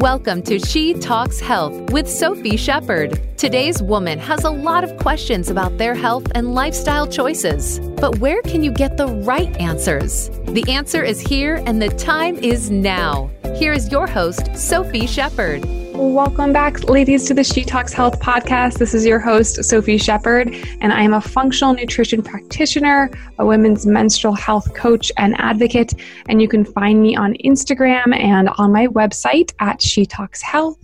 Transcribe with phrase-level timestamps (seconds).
[0.00, 3.18] Welcome to She Talks Health with Sophie Shepard.
[3.38, 7.80] Today's woman has a lot of questions about their health and lifestyle choices.
[7.98, 10.28] But where can you get the right answers?
[10.48, 13.30] The answer is here, and the time is now.
[13.54, 15.64] Here is your host, Sophie Shepard.
[15.98, 18.74] Welcome back, ladies, to the She Talks Health podcast.
[18.74, 23.86] This is your host, Sophie Shepard, and I am a functional nutrition practitioner, a women's
[23.86, 25.94] menstrual health coach, and advocate.
[26.28, 30.78] And you can find me on Instagram and on my website at She Talks Health.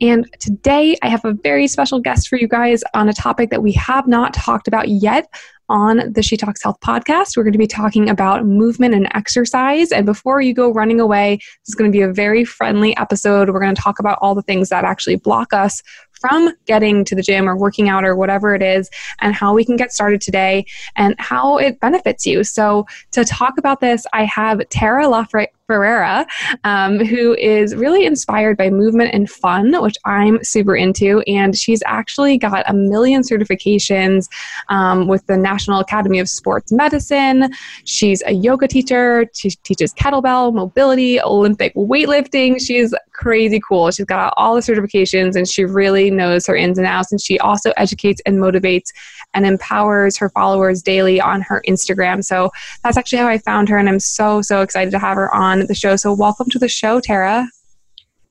[0.00, 3.60] And today I have a very special guest for you guys on a topic that
[3.60, 5.26] we have not talked about yet,
[5.68, 7.36] on the She Talks Health podcast.
[7.36, 9.92] We're going to be talking about movement and exercise.
[9.92, 13.50] And before you go running away, this is going to be a very friendly episode.
[13.50, 15.82] We're going to talk about all the things that actually block us
[16.24, 18.88] from getting to the gym or working out or whatever it is,
[19.20, 20.64] and how we can get started today
[20.96, 22.42] and how it benefits you.
[22.44, 26.26] So, to talk about this, I have Tara LaFre- Ferreira,
[26.64, 31.20] um, who is really inspired by movement and fun, which I'm super into.
[31.26, 34.28] And she's actually got a million certifications
[34.68, 37.50] um, with the National Academy of Sports Medicine.
[37.84, 39.26] She's a yoga teacher.
[39.32, 42.60] She teaches kettlebell, mobility, Olympic weightlifting.
[42.60, 43.90] She's crazy cool.
[43.90, 47.10] She's got all the certifications and she really knows her ins and outs.
[47.10, 48.90] And she also educates and motivates
[49.32, 52.24] and empowers her followers daily on her Instagram.
[52.24, 52.50] So
[52.82, 53.78] that's actually how I found her.
[53.78, 55.96] And I'm so, so excited to have her on on the show.
[55.96, 57.48] So, welcome to the show, Tara.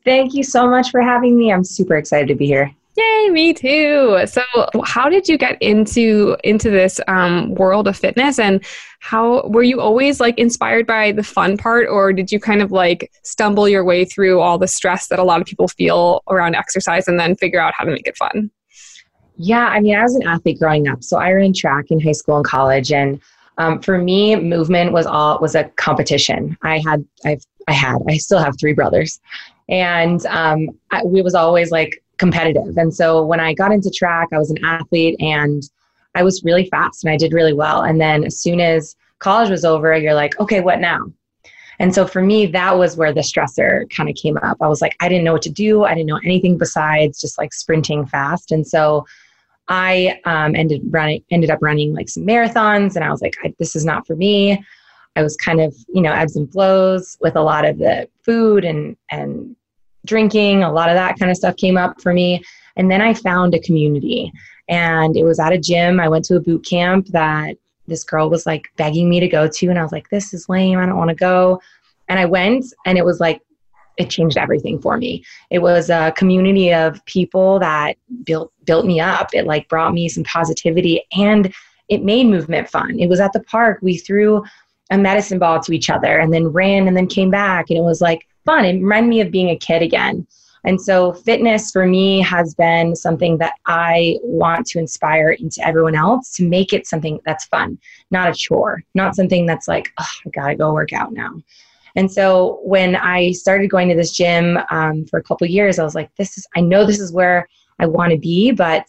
[0.05, 1.51] Thank you so much for having me.
[1.51, 2.73] I'm super excited to be here.
[2.95, 4.19] Yay, me too.
[4.25, 4.43] So,
[4.83, 8.63] how did you get into into this um, world of fitness, and
[8.99, 12.71] how were you always like inspired by the fun part, or did you kind of
[12.71, 16.55] like stumble your way through all the stress that a lot of people feel around
[16.55, 18.51] exercise, and then figure out how to make it fun?
[19.37, 22.11] Yeah, I mean, I was an athlete growing up, so I ran track in high
[22.11, 23.19] school and college, and
[23.57, 26.57] um, for me, movement was all was a competition.
[26.61, 29.19] I had I've I had I still have three brothers,
[29.69, 32.77] and um, I, it was always like competitive.
[32.77, 35.63] And so when I got into track, I was an athlete and
[36.15, 37.81] I was really fast and I did really well.
[37.81, 41.11] And then as soon as college was over, you're like, okay, what now?
[41.79, 44.57] And so for me, that was where the stressor kind of came up.
[44.61, 45.83] I was like, I didn't know what to do.
[45.83, 48.51] I didn't know anything besides just like sprinting fast.
[48.51, 49.05] And so
[49.67, 53.75] I um, ended running, ended up running like some marathons, and I was like, this
[53.75, 54.63] is not for me.
[55.15, 58.65] I was kind of, you know, ebbs and flows with a lot of the food
[58.65, 59.55] and and
[60.05, 60.63] drinking.
[60.63, 62.43] A lot of that kind of stuff came up for me,
[62.75, 64.31] and then I found a community,
[64.67, 65.99] and it was at a gym.
[65.99, 67.55] I went to a boot camp that
[67.87, 70.49] this girl was like begging me to go to, and I was like, this is
[70.49, 70.79] lame.
[70.79, 71.61] I don't want to go.
[72.09, 73.41] And I went, and it was like
[73.97, 75.23] it changed everything for me.
[75.49, 79.29] It was a community of people that built built me up.
[79.33, 81.53] It like brought me some positivity and
[81.89, 82.99] it made movement fun.
[82.99, 83.79] It was at the park.
[83.81, 84.43] We threw
[84.89, 87.83] a medicine ball to each other and then ran and then came back and it
[87.83, 88.65] was like fun.
[88.65, 90.25] It reminded me of being a kid again.
[90.65, 95.95] And so fitness for me has been something that I want to inspire into everyone
[95.95, 97.77] else to make it something that's fun,
[98.11, 101.33] not a chore, not something that's like, oh, I gotta go work out now.
[101.95, 105.83] And so when I started going to this gym um, for a couple years, I
[105.83, 107.47] was like, this is, I know this is where
[107.79, 108.87] I want to be, but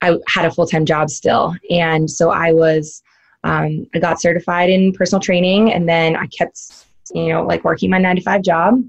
[0.00, 1.54] I had a full time job still.
[1.70, 3.02] And so I was,
[3.44, 7.90] um, I got certified in personal training and then I kept, you know, like working
[7.90, 8.82] my nine to five job.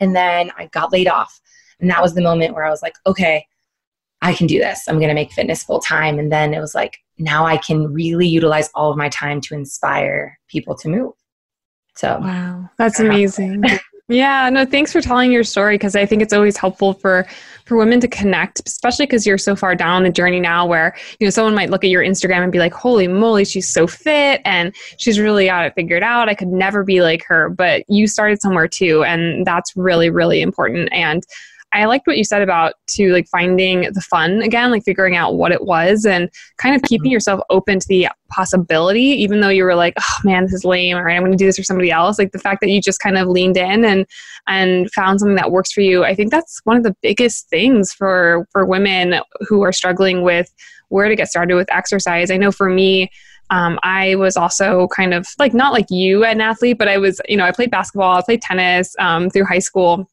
[0.00, 1.40] And then I got laid off.
[1.80, 3.46] And that was the moment where I was like, okay,
[4.22, 4.88] I can do this.
[4.88, 6.18] I'm going to make fitness full time.
[6.18, 9.54] And then it was like, now I can really utilize all of my time to
[9.54, 11.12] inspire people to move.
[11.94, 13.64] So, wow, that's amazing.
[14.08, 17.26] yeah, no, thanks for telling your story because I think it's always helpful for
[17.66, 21.26] for women to connect, especially because you're so far down the journey now where, you
[21.26, 24.40] know, someone might look at your Instagram and be like, "Holy moly, she's so fit
[24.44, 26.28] and she's really got it figured out.
[26.28, 30.40] I could never be like her." But you started somewhere too, and that's really really
[30.40, 31.22] important and
[31.72, 35.36] I liked what you said about to like finding the fun again, like figuring out
[35.36, 37.12] what it was and kind of keeping mm-hmm.
[37.12, 40.96] yourself open to the possibility, even though you were like, oh man, this is lame,
[40.96, 42.18] or I'm going to do this for somebody else.
[42.18, 44.06] Like the fact that you just kind of leaned in and
[44.46, 46.04] and found something that works for you.
[46.04, 50.52] I think that's one of the biggest things for for women who are struggling with
[50.88, 52.30] where to get started with exercise.
[52.30, 53.10] I know for me,
[53.50, 57.20] um, I was also kind of like not like you an athlete, but I was,
[57.28, 60.08] you know, I played basketball, I played tennis um, through high school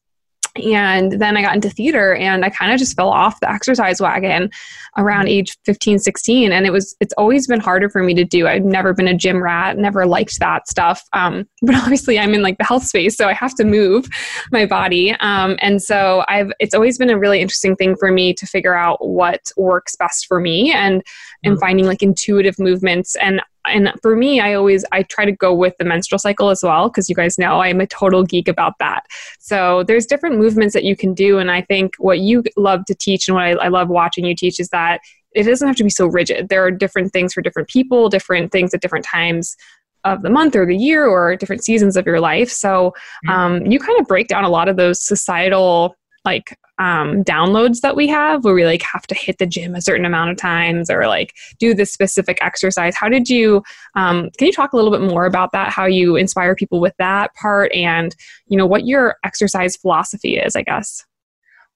[0.56, 4.00] and then I got into theater and I kind of just fell off the exercise
[4.00, 4.50] wagon
[4.96, 5.38] around mm-hmm.
[5.38, 6.52] age 15, 16.
[6.52, 8.48] And it was, it's always been harder for me to do.
[8.48, 11.02] I've never been a gym rat, never liked that stuff.
[11.12, 14.08] Um, but obviously I'm in like the health space, so I have to move
[14.50, 15.12] my body.
[15.20, 18.74] Um, and so I've, it's always been a really interesting thing for me to figure
[18.74, 21.02] out what works best for me and,
[21.44, 21.60] and mm-hmm.
[21.60, 23.16] finding like intuitive movements.
[23.16, 26.62] And and for me i always i try to go with the menstrual cycle as
[26.62, 29.04] well because you guys know i'm a total geek about that.
[29.38, 32.94] So there's different movements that you can do and i think what you love to
[32.94, 35.00] teach and what I, I love watching you teach is that
[35.32, 36.48] it doesn't have to be so rigid.
[36.48, 39.56] There are different things for different people different things at different times
[40.04, 42.50] of the month or the year or different seasons of your life.
[42.50, 42.94] So
[43.26, 43.30] mm-hmm.
[43.30, 47.94] um, you kind of break down a lot of those societal like um, downloads that
[47.94, 50.88] we have where we like have to hit the gym a certain amount of times
[50.88, 52.96] or like do this specific exercise.
[52.96, 53.62] How did you
[53.94, 55.70] um, can you talk a little bit more about that?
[55.70, 58.16] How you inspire people with that part and
[58.46, 61.04] you know what your exercise philosophy is i guess.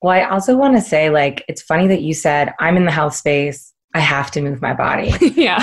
[0.01, 2.91] Well i also want to say like it's funny that you said i'm in the
[2.91, 3.73] health space.
[3.95, 5.12] I have to move my body.
[5.37, 5.62] Yeah.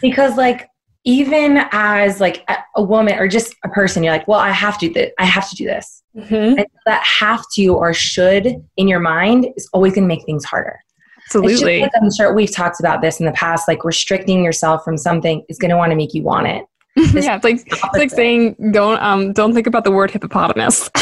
[0.00, 0.68] Because like
[1.04, 4.78] even as like a, a, woman or just a person you're like well i have
[4.78, 6.58] to do this i have to do this mm-hmm.
[6.58, 10.44] and that have to or should in your mind is always going to make things
[10.44, 10.78] harder
[11.26, 14.96] absolutely like, i'm sure we've talked about this in the past like restricting yourself from
[14.96, 16.64] something is going to want to make you want it
[16.96, 20.90] yeah, it's like it's like saying don't um don't think about the word hippopotamus.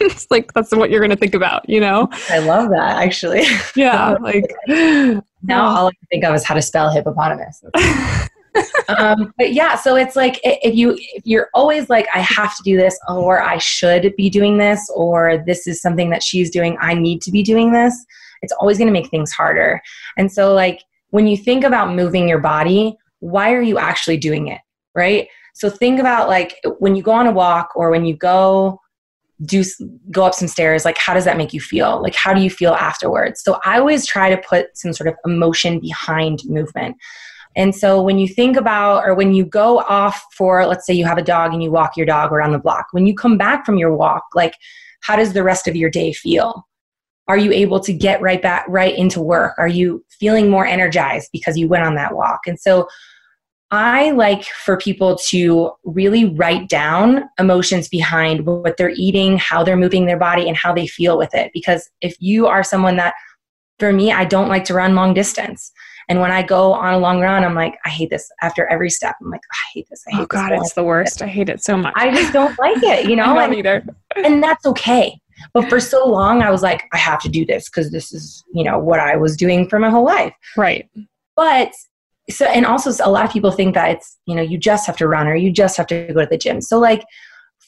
[0.00, 2.08] it's like that's what you're gonna think about, you know.
[2.28, 3.42] I love that actually.
[3.74, 4.44] Yeah, like
[5.42, 7.64] now all I can think of is how to spell hippopotamus
[8.88, 12.62] um, but yeah, so it's like if you if you're always like I have to
[12.62, 16.76] do this or I should be doing this or this is something that she's doing,
[16.80, 17.94] I need to be doing this.
[18.42, 19.80] It's always going to make things harder.
[20.16, 24.48] And so like when you think about moving your body, why are you actually doing
[24.48, 24.60] it,
[24.94, 25.28] right?
[25.54, 28.80] So think about like when you go on a walk or when you go
[29.44, 29.64] do
[30.10, 32.50] go up some stairs like how does that make you feel like how do you
[32.50, 36.96] feel afterwards so i always try to put some sort of emotion behind movement
[37.56, 41.04] and so when you think about, or when you go off for, let's say you
[41.04, 43.66] have a dog and you walk your dog around the block, when you come back
[43.66, 44.54] from your walk, like
[45.00, 46.66] how does the rest of your day feel?
[47.28, 49.54] Are you able to get right back, right into work?
[49.58, 52.40] Are you feeling more energized because you went on that walk?
[52.46, 52.88] And so
[53.70, 59.76] I like for people to really write down emotions behind what they're eating, how they're
[59.78, 61.50] moving their body, and how they feel with it.
[61.54, 63.14] Because if you are someone that,
[63.78, 65.72] for me, I don't like to run long distance.
[66.08, 68.30] And when I go on a long run, I'm like, I hate this.
[68.42, 70.04] After every step, I'm like, I hate this.
[70.08, 71.22] I hate oh God, it's the worst.
[71.22, 71.92] I hate it so much.
[71.96, 73.24] I just don't like it, you know.
[73.24, 73.86] I don't and, either.
[74.16, 75.18] and that's okay.
[75.52, 78.44] But for so long, I was like, I have to do this because this is,
[78.52, 80.34] you know, what I was doing for my whole life.
[80.56, 80.88] Right.
[81.36, 81.72] But
[82.30, 84.96] so, and also a lot of people think that it's, you know, you just have
[84.98, 86.60] to run or you just have to go to the gym.
[86.60, 87.04] So like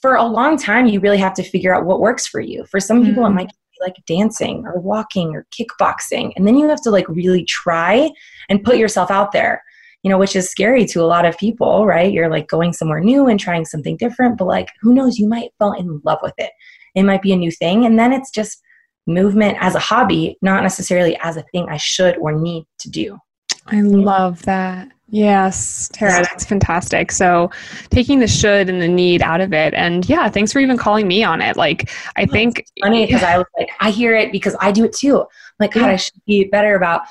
[0.01, 2.65] for a long time, you really have to figure out what works for you.
[2.67, 3.39] For some people, mm-hmm.
[3.39, 3.53] it might
[3.85, 6.33] like dancing or walking or kickboxing.
[6.37, 8.11] And then you have to like really try
[8.49, 9.63] and put yourself out there,
[10.03, 12.13] you know, which is scary to a lot of people, right?
[12.13, 15.51] You're like going somewhere new and trying something different, but like who knows, you might
[15.59, 16.51] fall in love with it.
[16.95, 17.85] It might be a new thing.
[17.85, 18.61] And then it's just
[19.07, 23.19] movement as a hobby, not necessarily as a thing I should or need to do.
[23.67, 24.89] I love that.
[25.09, 27.13] Yes, Tara, that's fantastic.
[27.13, 27.51] So,
[27.91, 31.07] taking the should and the need out of it, and yeah, thanks for even calling
[31.07, 31.57] me on it.
[31.57, 34.95] Like, I think funny because I was like, I hear it because I do it
[34.95, 35.21] too.
[35.21, 35.27] I'm
[35.61, 37.03] like, God, I should be better about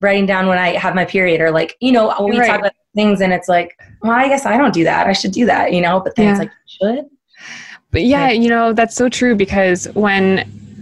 [0.00, 2.48] writing down when I have my period, or like, you know, when we right.
[2.48, 5.06] talk about things, and it's like, well, I guess I don't do that.
[5.06, 6.00] I should do that, you know.
[6.00, 6.30] But then yeah.
[6.32, 7.06] it's like, should.
[7.92, 10.38] But yeah, you know, that's so true because when,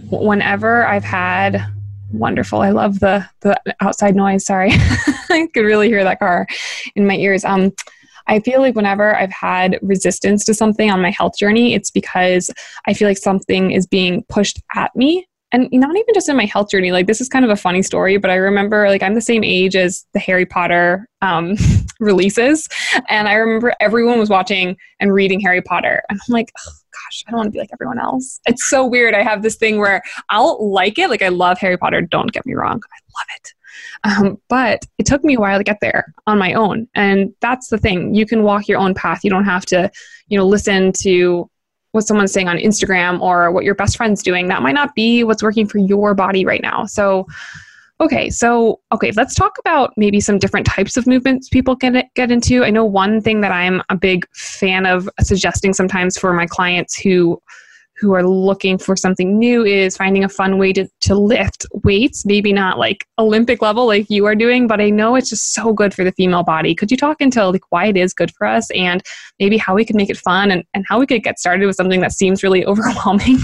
[0.09, 1.63] whenever I've had
[2.11, 2.61] wonderful.
[2.61, 4.45] I love the the outside noise.
[4.45, 4.71] Sorry,
[5.29, 6.47] I could really hear that car
[6.95, 7.45] in my ears.
[7.45, 7.71] Um,
[8.27, 12.49] I feel like whenever I've had resistance to something on my health journey, it's because
[12.87, 15.27] I feel like something is being pushed at me.
[15.51, 17.81] And not even just in my health journey like this is kind of a funny
[17.81, 21.55] story but i remember like i'm the same age as the harry potter um,
[21.99, 22.67] releases.
[23.07, 26.01] And i remember everyone was watching and reading harry potter.
[26.09, 28.41] And i'm like gosh i don't want to be like everyone else.
[28.47, 29.13] It's so weird.
[29.13, 31.09] I have this thing where i'll like it.
[31.09, 32.01] Like i love harry potter.
[32.01, 32.81] Don't get me wrong.
[32.81, 33.53] I love it
[34.03, 37.69] um, but it took me a while to get there on my own and that's
[37.69, 39.89] the thing you can walk your own path you don't have to
[40.27, 41.49] you know listen to
[41.95, 44.49] what someone's saying on Instagram or what your best friend's doing.
[44.49, 46.83] That might not be what's working for your body right now.
[46.85, 47.25] So,
[48.01, 52.31] okay, so okay, let's talk about maybe some different types of movements people can get
[52.31, 52.65] into.
[52.65, 56.99] I know one thing that I'm a big fan of suggesting sometimes for my clients
[56.99, 57.41] who
[57.97, 62.25] who are looking for something new is finding a fun way to, to lift weights,
[62.25, 65.73] maybe not like Olympic level like you are doing, but I know it's just so
[65.73, 66.75] good for the female body.
[66.75, 69.01] Could you talk into like why it is good for us and
[69.39, 71.77] maybe how we could make it fun and, and how we could get started with
[71.77, 73.37] something that seems really overwhelming?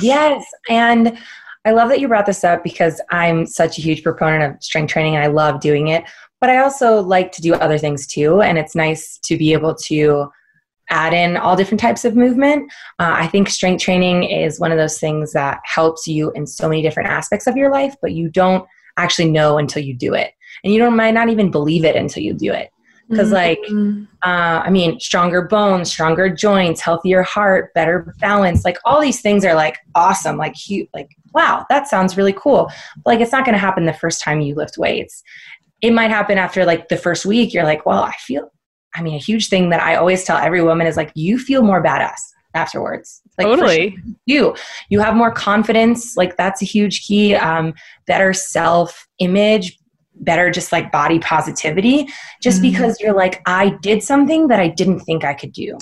[0.00, 0.44] Yes.
[0.70, 1.18] And
[1.66, 4.92] I love that you brought this up because I'm such a huge proponent of strength
[4.92, 6.04] training and I love doing it.
[6.40, 8.42] But I also like to do other things too.
[8.42, 10.30] And it's nice to be able to
[10.94, 12.72] add in all different types of movement.
[12.98, 16.68] Uh, I think strength training is one of those things that helps you in so
[16.68, 18.64] many different aspects of your life, but you don't
[18.96, 20.32] actually know until you do it.
[20.62, 22.70] And you don't, might not even believe it until you do it.
[23.10, 23.34] Because, mm-hmm.
[23.34, 29.20] like, uh, I mean, stronger bones, stronger joints, healthier heart, better balance, like all these
[29.20, 30.38] things are like awesome.
[30.38, 32.70] Like, huge, like, wow, that sounds really cool.
[33.02, 35.22] But, like, it's not going to happen the first time you lift weights.
[35.82, 37.52] It might happen after like the first week.
[37.52, 38.50] You're like, well, I feel
[38.94, 41.62] I mean, a huge thing that I always tell every woman is like, you feel
[41.62, 42.20] more badass
[42.54, 43.20] afterwards.
[43.36, 43.98] Like totally.
[44.26, 44.54] You,
[44.88, 46.16] you have more confidence.
[46.16, 47.34] Like that's a huge key.
[47.34, 47.74] Um,
[48.06, 49.78] better self image,
[50.16, 52.06] better just like body positivity,
[52.40, 52.70] just mm.
[52.72, 55.76] because you're like, I did something that I didn't think I could do.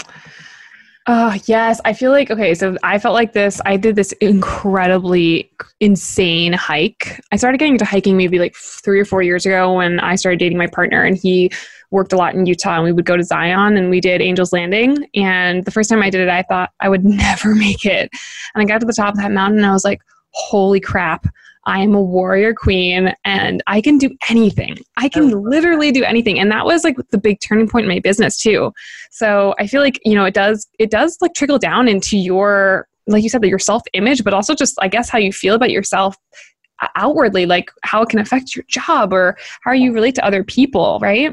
[1.09, 1.81] Oh, yes.
[1.85, 3.61] I feel like, okay, so I felt like this.
[3.67, 5.51] I did this incredibly
[5.81, 7.21] insane hike.
[7.33, 10.39] I started getting into hiking maybe like three or four years ago when I started
[10.39, 11.51] dating my partner, and he
[11.93, 14.53] worked a lot in Utah and we would go to Zion and we did Angel's
[14.53, 15.07] Landing.
[15.15, 18.11] And the first time I did it, I thought I would never make it.
[18.55, 21.27] And I got to the top of that mountain and I was like, holy crap.
[21.65, 24.79] I am a warrior queen and I can do anything.
[24.97, 25.39] I can oh.
[25.39, 26.41] literally do anything.
[26.41, 28.73] And that was like the big turning point in my business too.
[29.13, 32.89] So I feel like, you know, it does it does like trickle down into your
[33.07, 35.71] like you said that your self-image, but also just I guess how you feel about
[35.71, 36.17] yourself
[36.81, 40.43] uh, outwardly, like how it can affect your job or how you relate to other
[40.43, 41.33] people, right?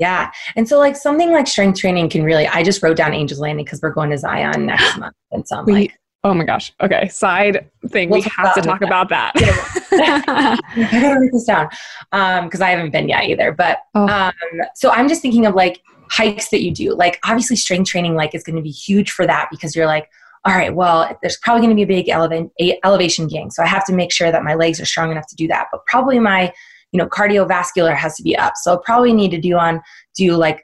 [0.00, 0.32] Yeah.
[0.56, 3.64] And so like something like strength training can really I just wrote down Angels Landing
[3.64, 5.14] because we're going to Zion next month.
[5.30, 6.72] And so I'm we, like Oh my gosh.
[6.82, 7.08] Okay.
[7.08, 8.10] Side thing.
[8.10, 9.32] We'll we have to talk about that.
[9.92, 11.68] I gotta write this down.
[12.12, 13.52] Um, because I haven't been yet either.
[13.52, 14.06] But oh.
[14.06, 14.32] um,
[14.74, 15.80] so I'm just thinking of like
[16.10, 16.94] hikes that you do.
[16.94, 20.10] Like obviously strength training like is gonna be huge for that because you're like,
[20.46, 23.50] all right, well, there's probably going to be a big eleva- elevation gain.
[23.50, 25.66] So I have to make sure that my legs are strong enough to do that.
[25.70, 26.50] But probably my
[26.92, 28.54] you know cardiovascular has to be up.
[28.56, 29.80] So I'll probably need to do on
[30.14, 30.62] do like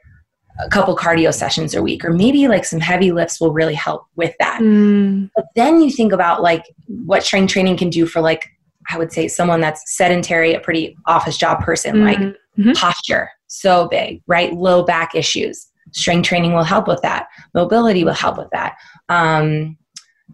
[0.63, 4.05] a couple cardio sessions a week or maybe like some heavy lifts will really help
[4.15, 4.59] with that.
[4.61, 5.29] Mm.
[5.35, 8.43] but then you think about like what strength training can do for like
[8.89, 12.71] i would say someone that's sedentary a pretty office job person mm like mm-hmm.
[12.71, 14.53] posture so big right?
[14.53, 15.67] Low back issues.
[15.93, 17.27] Strength training will help with that.
[17.53, 18.75] Mobility will help with that.
[19.09, 19.77] Um,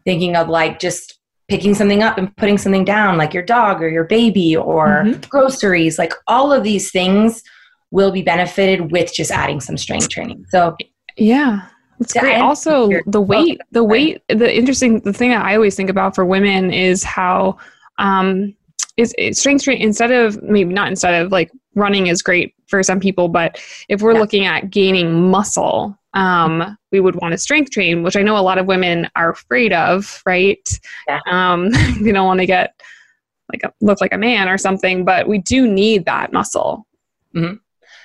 [0.04, 1.20] thinking of like just
[1.54, 5.22] picking something up and putting something down, like your dog or your baby or mm-hmm.
[5.30, 7.44] groceries, like all of these things
[7.92, 10.44] will be benefited with just adding some strength training.
[10.50, 10.76] So,
[11.16, 11.68] yeah.
[12.00, 12.42] That's great.
[12.42, 16.26] Also, the weight, the weight, the interesting, the thing that I always think about for
[16.26, 17.58] women is how,
[18.00, 18.56] um,
[18.98, 22.82] is, is strength training instead of maybe not instead of like running is great for
[22.82, 24.20] some people, but if we're yeah.
[24.20, 28.42] looking at gaining muscle, um, we would want to strength train, which I know a
[28.42, 30.68] lot of women are afraid of, right?
[31.08, 31.20] Yeah.
[31.30, 31.70] Um,
[32.02, 32.80] they don't want to get
[33.52, 36.88] like a, look like a man or something, but we do need that muscle.
[37.36, 37.56] Mm-hmm.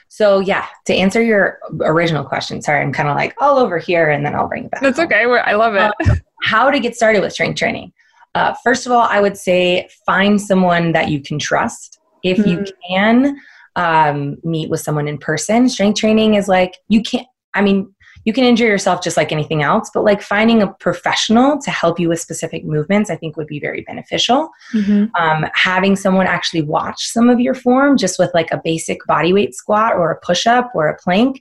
[0.09, 4.11] So yeah, to answer your original question, sorry, I'm kind of like all over here,
[4.11, 4.81] and then I'll bring it back.
[4.81, 5.07] That's home.
[5.07, 5.25] okay.
[5.25, 5.93] I love it.
[6.09, 7.93] Uh, how to get started with strength training?
[8.35, 11.99] Uh, first of all, I would say find someone that you can trust.
[12.23, 12.49] If mm-hmm.
[12.49, 13.39] you can
[13.77, 17.27] um, meet with someone in person, strength training is like you can't.
[17.55, 17.95] I mean,
[18.25, 21.99] you can injure yourself just like anything else, but like finding a professional to help
[21.99, 24.51] you with specific movements, I think would be very beneficial.
[24.75, 25.15] Mm-hmm.
[25.21, 29.33] Um, having someone actually watch some of your form just with like a basic body
[29.33, 31.41] weight squat or a push up or a plank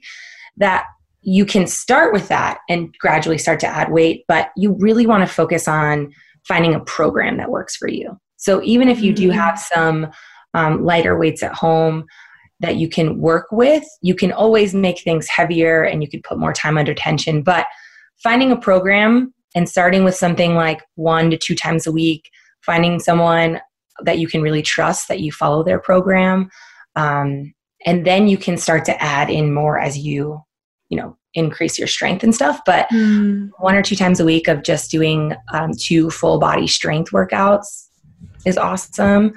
[0.56, 0.86] that
[1.22, 5.26] you can start with that and gradually start to add weight, but you really want
[5.26, 6.12] to focus on
[6.46, 8.18] finding a program that works for you.
[8.36, 9.38] So even if you do mm-hmm.
[9.38, 10.08] have some
[10.54, 12.06] um, lighter weights at home,
[12.60, 13.84] that you can work with.
[14.02, 17.42] You can always make things heavier and you could put more time under tension.
[17.42, 17.66] But
[18.22, 22.30] finding a program and starting with something like one to two times a week,
[22.62, 23.60] finding someone
[24.04, 26.50] that you can really trust that you follow their program.
[26.96, 27.54] Um,
[27.86, 30.42] and then you can start to add in more as you,
[30.88, 32.60] you know, increase your strength and stuff.
[32.66, 33.50] But mm.
[33.58, 37.86] one or two times a week of just doing um, two full body strength workouts
[38.44, 39.34] is awesome.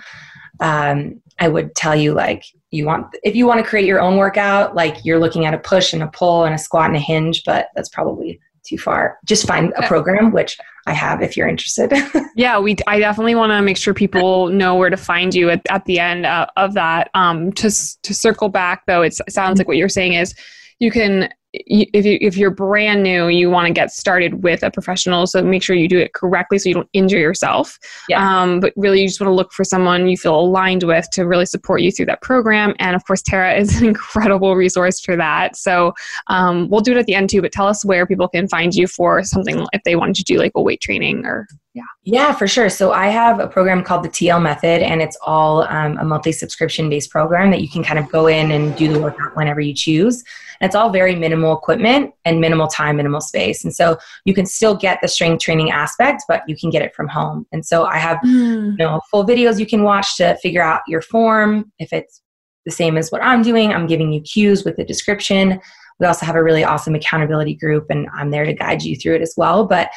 [0.59, 4.17] Um, I would tell you like you want if you want to create your own
[4.17, 6.99] workout like you're looking at a push and a pull and a squat and a
[6.99, 9.17] hinge but that's probably too far.
[9.25, 11.93] Just find a program which i have if you're interested.
[12.35, 15.61] Yeah we i definitely want to make sure people know where to find you at,
[15.69, 17.09] at the end uh, of that.
[17.13, 17.69] Um to
[18.03, 20.33] to circle back though it sounds like what you're saying is
[20.79, 24.71] you can if you if you're brand new you want to get started with a
[24.71, 27.77] professional so make sure you do it correctly so you don't injure yourself
[28.07, 28.41] yeah.
[28.41, 31.27] um, but really you just want to look for someone you feel aligned with to
[31.27, 35.15] really support you through that program and of course tara is an incredible resource for
[35.17, 35.93] that so
[36.27, 38.73] um, we'll do it at the end too but tell us where people can find
[38.73, 41.83] you for something if they wanted to do like a weight training or Yeah.
[42.03, 42.69] Yeah, for sure.
[42.69, 46.33] So I have a program called the TL Method, and it's all um, a monthly
[46.33, 49.61] subscription based program that you can kind of go in and do the workout whenever
[49.61, 50.21] you choose.
[50.59, 53.63] And it's all very minimal equipment and minimal time, minimal space.
[53.63, 56.93] And so you can still get the strength training aspect, but you can get it
[56.93, 57.47] from home.
[57.53, 58.71] And so I have mm.
[58.71, 61.71] you know full videos you can watch to figure out your form.
[61.79, 62.21] If it's
[62.65, 65.59] the same as what I'm doing, I'm giving you cues with the description.
[66.01, 69.15] We also have a really awesome accountability group, and I'm there to guide you through
[69.15, 69.65] it as well.
[69.65, 69.89] But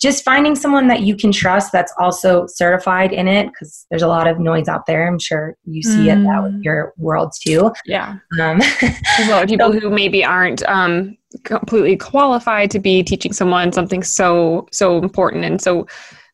[0.00, 4.08] just finding someone that you can trust that's also certified in it because there's a
[4.08, 6.20] lot of noise out there i'm sure you see mm.
[6.20, 8.78] it that with your world too yeah um, of
[9.48, 14.98] people so, who maybe aren't um, completely qualified to be teaching someone something so so
[14.98, 15.86] important and so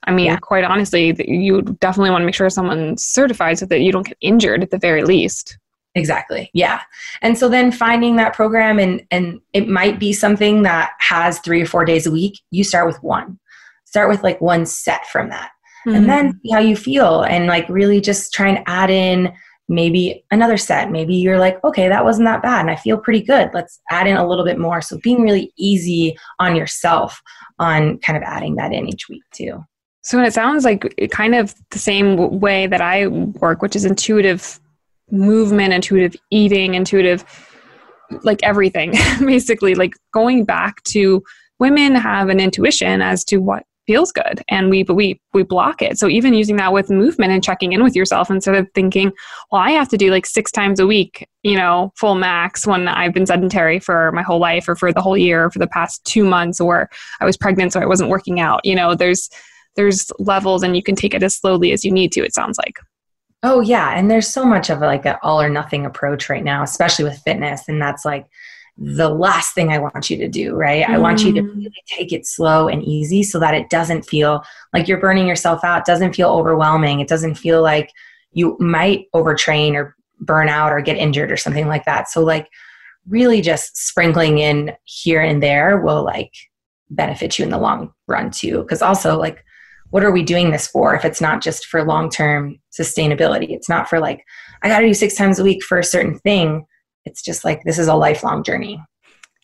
[0.05, 0.37] i mean yeah.
[0.37, 4.19] quite honestly you definitely want to make sure someone's certified so that you don't get
[4.21, 5.59] injured at the very least
[5.97, 6.51] Exactly.
[6.55, 6.81] Yeah.
[7.23, 11.63] And so then finding that program and and it might be something that has 3
[11.63, 13.39] or 4 days a week, you start with one
[13.95, 15.51] start with like one set from that.
[15.87, 15.97] Mm-hmm.
[15.97, 19.31] and then see how you feel and like really just try and add in
[19.69, 20.91] maybe another set.
[20.91, 23.51] Maybe you're like okay that wasn't that bad and i feel pretty good.
[23.53, 24.81] Let's add in a little bit more.
[24.81, 27.21] So being really easy on yourself
[27.59, 29.63] on kind of adding that in each week too.
[30.01, 34.59] So it sounds like kind of the same way that i work which is intuitive
[35.11, 37.25] movement intuitive eating intuitive
[38.23, 39.75] like everything basically.
[39.75, 41.23] Like going back to
[41.59, 44.43] women have an intuition as to what feels good.
[44.49, 45.99] And we we we block it.
[45.99, 49.13] So even using that with movement and checking in with yourself instead of thinking
[49.51, 52.89] well i have to do like six times a week you know full max when
[52.89, 55.67] i've been sedentary for my whole life or for the whole year or for the
[55.67, 56.89] past two months or
[57.21, 58.61] i was pregnant so i wasn't working out.
[58.65, 59.29] You know there's
[59.77, 62.59] there's levels and you can take it as slowly as you need to it sounds
[62.59, 62.79] like.
[63.43, 63.99] Oh yeah.
[63.99, 67.19] And there's so much of like an all or nothing approach right now especially with
[67.19, 67.69] fitness.
[67.69, 68.27] And that's like
[68.77, 70.85] the last thing I want you to do, right?
[70.85, 70.95] Mm.
[70.95, 71.57] I want you to mm.
[71.57, 75.63] really take it slow and easy so that it doesn't feel like you're burning yourself
[75.63, 77.01] out, doesn't feel overwhelming.
[77.01, 77.91] It doesn't feel like
[78.33, 82.09] you might overtrain or burn out or get injured or something like that.
[82.09, 82.49] So like
[83.09, 86.33] really just sprinkling in here and there will like
[86.91, 89.45] benefit you in the long run too because also like
[89.91, 93.89] what are we doing this for if it's not just for long-term sustainability it's not
[93.89, 94.25] for like
[94.63, 96.65] i got to do six times a week for a certain thing
[97.05, 98.83] it's just like this is a lifelong journey.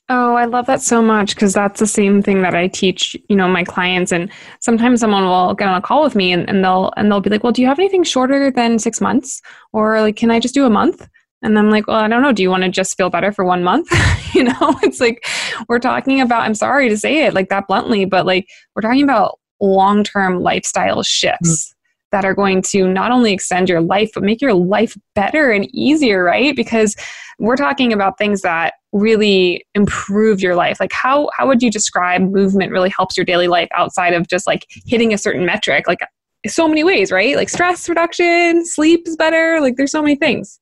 [0.08, 3.36] Oh, I love that so much because that's the same thing that I teach, you
[3.36, 4.10] know, my clients.
[4.10, 7.20] And sometimes someone will get on a call with me and, and they'll and they'll
[7.20, 9.40] be like, Well, do you have anything shorter than six months?
[9.72, 11.08] Or like, can I just do a month?
[11.42, 12.32] And I'm like, well, I don't know.
[12.32, 13.88] Do you want to just feel better for one month?
[14.34, 15.24] you know, it's like
[15.68, 19.02] we're talking about, I'm sorry to say it like that bluntly, but like we're talking
[19.02, 21.68] about long term lifestyle shifts.
[21.68, 21.76] Mm-hmm
[22.12, 25.68] that are going to not only extend your life, but make your life better and
[25.74, 26.56] easier, right?
[26.56, 26.96] Because
[27.38, 30.78] we're talking about things that really improve your life.
[30.80, 34.46] Like how how would you describe movement really helps your daily life outside of just
[34.46, 35.86] like hitting a certain metric?
[35.86, 36.00] Like
[36.46, 37.36] so many ways, right?
[37.36, 39.60] Like stress reduction, sleep is better.
[39.60, 40.58] Like there's so many things.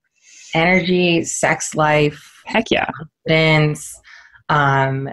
[0.54, 2.88] Energy, sex life, heck yeah,
[3.26, 4.00] confidence,
[4.48, 5.08] um,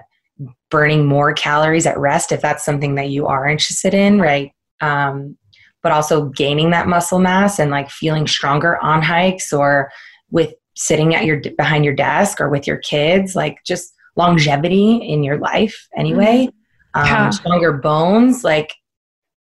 [0.69, 4.51] burning more calories at rest if that's something that you are interested in, right?
[4.81, 5.37] Um,
[5.85, 9.91] but also gaining that muscle mass and like feeling stronger on hikes or
[10.31, 15.23] with sitting at your behind your desk or with your kids like just longevity in
[15.23, 16.49] your life anyway
[16.95, 17.05] mm-hmm.
[17.05, 17.25] yeah.
[17.27, 18.73] um, stronger bones like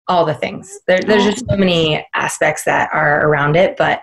[0.08, 4.02] all the things there, there's just so many aspects that are around it but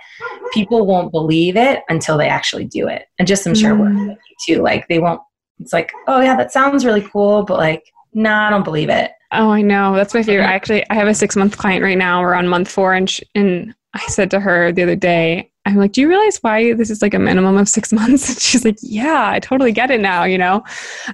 [0.52, 4.10] people won't believe it until they actually do it and just i'm sure mm.
[4.10, 5.20] you too like they won't
[5.58, 7.82] it's like oh yeah that sounds really cool but like
[8.14, 9.94] nah i don't believe it Oh, I know.
[9.94, 10.46] That's my favorite.
[10.46, 12.22] I actually, I have a six month client right now.
[12.22, 15.76] We're on month four, and sh- and I said to her the other day, I'm
[15.76, 18.64] like, "Do you realize why this is like a minimum of six months?" And she's
[18.64, 20.64] like, "Yeah, I totally get it now." You know,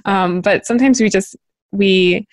[0.05, 1.35] um, but sometimes we just
[1.71, 2.25] we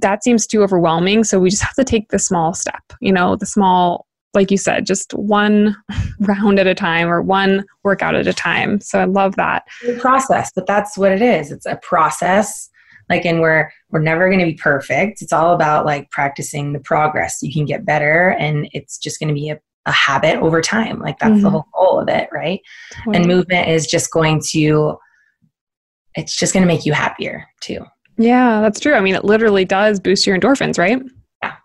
[0.00, 2.82] that seems too overwhelming, so we just have to take the small step.
[3.00, 5.76] You know, the small like you said, just one
[6.20, 8.80] round at a time or one workout at a time.
[8.80, 9.64] So I love that.
[10.00, 11.52] process, but that's what it is.
[11.52, 12.70] It's a process
[13.12, 15.20] like and we're we're never going to be perfect.
[15.20, 17.42] It's all about like practicing the progress.
[17.42, 20.98] You can get better and it's just going to be a, a habit over time.
[20.98, 21.42] Like that's mm-hmm.
[21.42, 22.60] the whole goal of it right?
[23.12, 24.96] And movement is just going to
[26.14, 27.84] it's just going to make you happier too.
[28.16, 28.94] Yeah that's true.
[28.94, 31.02] I mean it literally does boost your endorphins right?
[31.42, 31.56] Yeah.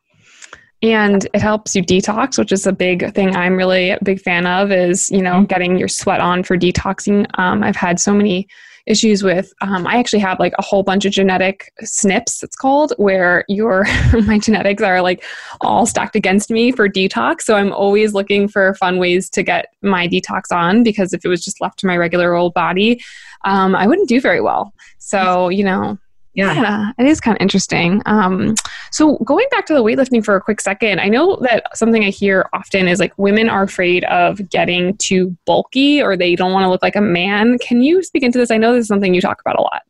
[0.82, 4.46] And it helps you detox which is a big thing i'm really a big fan
[4.46, 5.46] of is you know mm-hmm.
[5.46, 7.26] getting your sweat on for detoxing.
[7.40, 8.48] Um, i've had so many
[8.88, 12.94] issues with um, i actually have like a whole bunch of genetic SNPs it's called
[12.98, 13.86] where your
[14.26, 15.24] my genetics are like
[15.62, 17.42] all stacked against me for detox.
[17.42, 21.30] So i'm always looking for fun ways to get my detox on because if it
[21.30, 23.02] was just left to my regular old body
[23.46, 24.74] um, i wouldn't do very well.
[25.00, 25.98] So you know
[26.38, 26.54] Yeah.
[26.54, 28.04] yeah, it is kind of interesting.
[28.06, 28.54] Um,
[28.92, 32.12] so going back to the weightlifting for a quick second, I know that something I
[32.12, 36.64] hear often is like women are afraid of getting too bulky or they don't want
[36.64, 37.58] to look like a man.
[37.58, 38.52] Can you speak into this?
[38.52, 39.82] I know this is something you talk about a lot.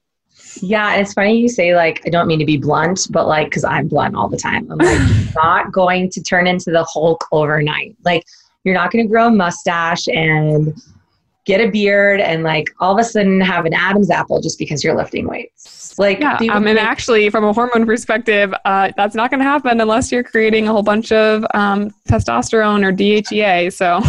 [0.61, 3.65] Yeah, it's funny you say like I don't mean to be blunt, but like because
[3.65, 4.71] I'm blunt all the time.
[4.71, 5.01] I'm like
[5.35, 7.97] not going to turn into the Hulk overnight.
[8.05, 8.23] Like
[8.63, 10.73] you're not going to grow a mustache and
[11.47, 14.83] get a beard and like all of a sudden have an Adam's apple just because
[14.83, 15.97] you're lifting weights.
[15.97, 19.81] Like, yeah, um, and actually, from a hormone perspective, uh, that's not going to happen
[19.81, 23.73] unless you're creating a whole bunch of um, testosterone or DHEA.
[23.73, 24.01] So,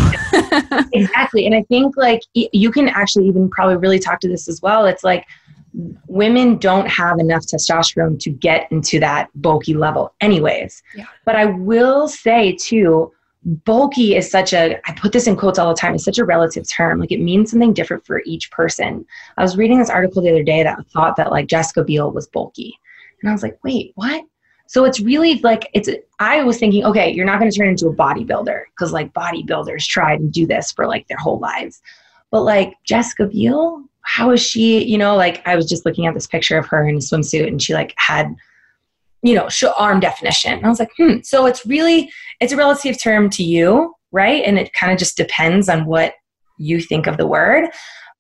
[0.93, 1.47] exactly.
[1.47, 4.85] And I think like you can actually even probably really talk to this as well.
[4.85, 5.25] It's like
[5.73, 10.83] women don't have enough testosterone to get into that bulky level, anyways.
[10.95, 11.07] Yeah.
[11.25, 13.13] But I will say too,
[13.45, 16.25] bulky is such a i put this in quotes all the time it's such a
[16.25, 16.99] relative term.
[16.99, 19.07] Like it means something different for each person.
[19.37, 22.27] I was reading this article the other day that thought that like jessica biel was
[22.27, 22.79] bulky.
[23.23, 24.25] And i was like wait what?
[24.67, 27.89] So it's really like it's i was thinking okay you're not going to turn into
[27.89, 31.81] a bodybuilder because like bodybuilders try to do this for like their whole lives.
[32.31, 36.15] But like jessica biel how is she you know like i was just looking at
[36.15, 38.35] this picture of her in a swimsuit and she like had
[39.23, 40.53] you know, arm definition.
[40.53, 41.19] And I was like, hmm.
[41.23, 44.45] So it's really, it's a relative term to you, right?
[44.45, 46.15] And it kind of just depends on what
[46.59, 47.71] you think of the word.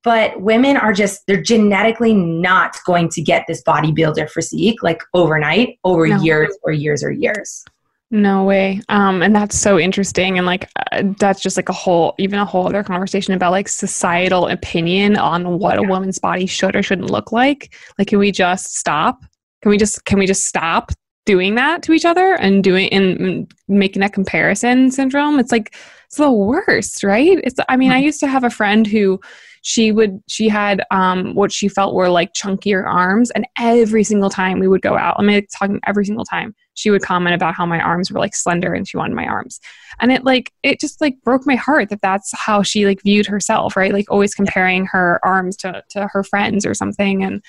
[0.04, 5.78] But women are just, they're genetically not going to get this bodybuilder physique like overnight,
[5.84, 6.20] over no.
[6.20, 7.64] years or years or years.
[8.10, 8.80] No way.
[8.88, 10.38] Um, and that's so interesting.
[10.38, 13.68] And like, uh, that's just like a whole, even a whole other conversation about like
[13.68, 15.86] societal opinion on what yeah.
[15.86, 17.74] a woman's body should or shouldn't look like.
[17.98, 19.24] Like, can we just stop
[19.62, 20.92] can we just can we just stop
[21.26, 25.38] doing that to each other and doing and making that comparison syndrome?
[25.38, 25.74] It's like
[26.06, 27.38] it's the worst, right?
[27.44, 29.20] It's I mean, I used to have a friend who
[29.62, 34.30] she would she had um, what she felt were like chunkier arms and every single
[34.30, 37.54] time we would go out i mean talking every single time she would comment about
[37.54, 39.58] how my arms were like slender and she wanted my arms.
[39.98, 43.26] And it like it just like broke my heart that that's how she like viewed
[43.26, 43.92] herself right?
[43.92, 47.24] Like always comparing her arms to to her friends or something.
[47.24, 47.44] And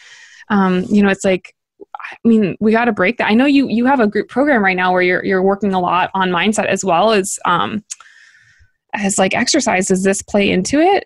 [0.49, 1.53] um you know it's like
[2.11, 3.29] I mean, we got to break that.
[3.29, 5.79] I know you you have a group program right now where you're you're working a
[5.79, 7.83] lot on mindset as well as um
[8.93, 9.87] as like exercise.
[9.87, 11.05] Does this play into it?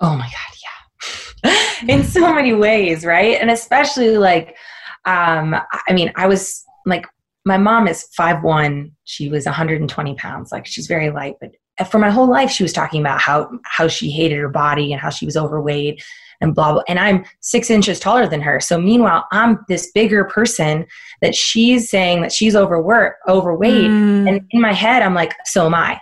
[0.00, 1.52] Oh my god,
[1.84, 1.88] yeah.
[1.94, 3.40] In so many ways, right?
[3.40, 4.56] And especially like
[5.04, 5.54] um
[5.88, 7.06] I mean, I was like
[7.44, 8.92] my mom is five one.
[9.04, 10.52] She was 120 pounds.
[10.52, 11.50] Like she's very light, but
[11.90, 15.00] for my whole life she was talking about how how she hated her body and
[15.00, 16.02] how she was overweight
[16.42, 18.60] and blah blah and i'm six inches taller than her.
[18.60, 20.84] So meanwhile i'm this bigger person
[21.22, 23.90] that she's saying that she's overwork overweight.
[23.90, 24.28] Mm.
[24.28, 25.98] and in my head i'm like so am i.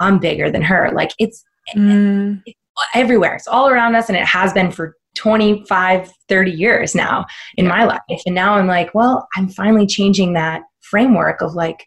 [0.00, 0.90] I'm bigger than her.
[0.92, 2.42] Like it's, mm.
[2.44, 2.58] it's
[2.94, 3.36] everywhere.
[3.36, 7.24] It's all around us and it has been for 25 30 years now
[7.56, 8.00] in my life.
[8.26, 11.86] And now i'm like well i'm finally changing that framework of like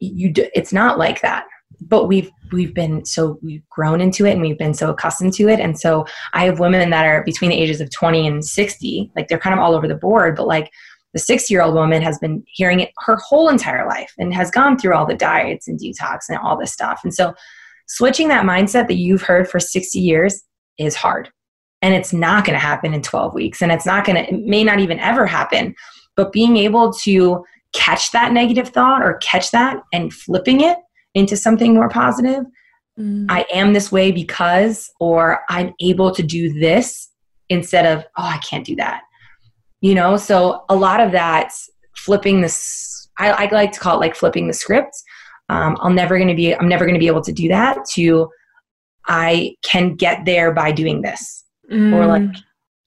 [0.00, 1.44] you do, it's not like that
[1.80, 5.48] but we've we've been so we've grown into it and we've been so accustomed to
[5.48, 5.60] it.
[5.60, 9.28] And so i have women that are between the ages of 20 and 60 like
[9.28, 10.70] they're kind of all over the board but like
[11.12, 14.50] the six year old woman has been hearing it her whole entire life and has
[14.50, 17.00] gone through all the diets and detox and all this stuff.
[17.02, 17.34] And so
[17.86, 20.42] switching that mindset that you've heard for 60 years
[20.78, 21.30] is hard.
[21.82, 23.62] And it's not going to happen in 12 weeks.
[23.62, 25.74] And it's not going to it may not even ever happen.
[26.14, 30.76] But being able to catch that negative thought or catch that and flipping it
[31.14, 32.44] into something more positive.
[32.98, 33.26] Mm.
[33.28, 37.08] I am this way because, or I'm able to do this
[37.48, 39.02] instead of, oh, I can't do that.
[39.80, 41.52] You know, so a lot of that
[41.96, 44.92] flipping this, I, I like to call it like flipping the script.
[45.48, 47.78] Um, I'm never going to be, I'm never going to be able to do that
[47.94, 48.28] to,
[49.06, 51.44] I can get there by doing this.
[51.72, 51.94] Mm.
[51.94, 52.36] Or like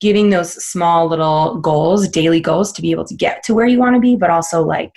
[0.00, 3.78] giving those small little goals, daily goals to be able to get to where you
[3.78, 4.92] want to be, but also like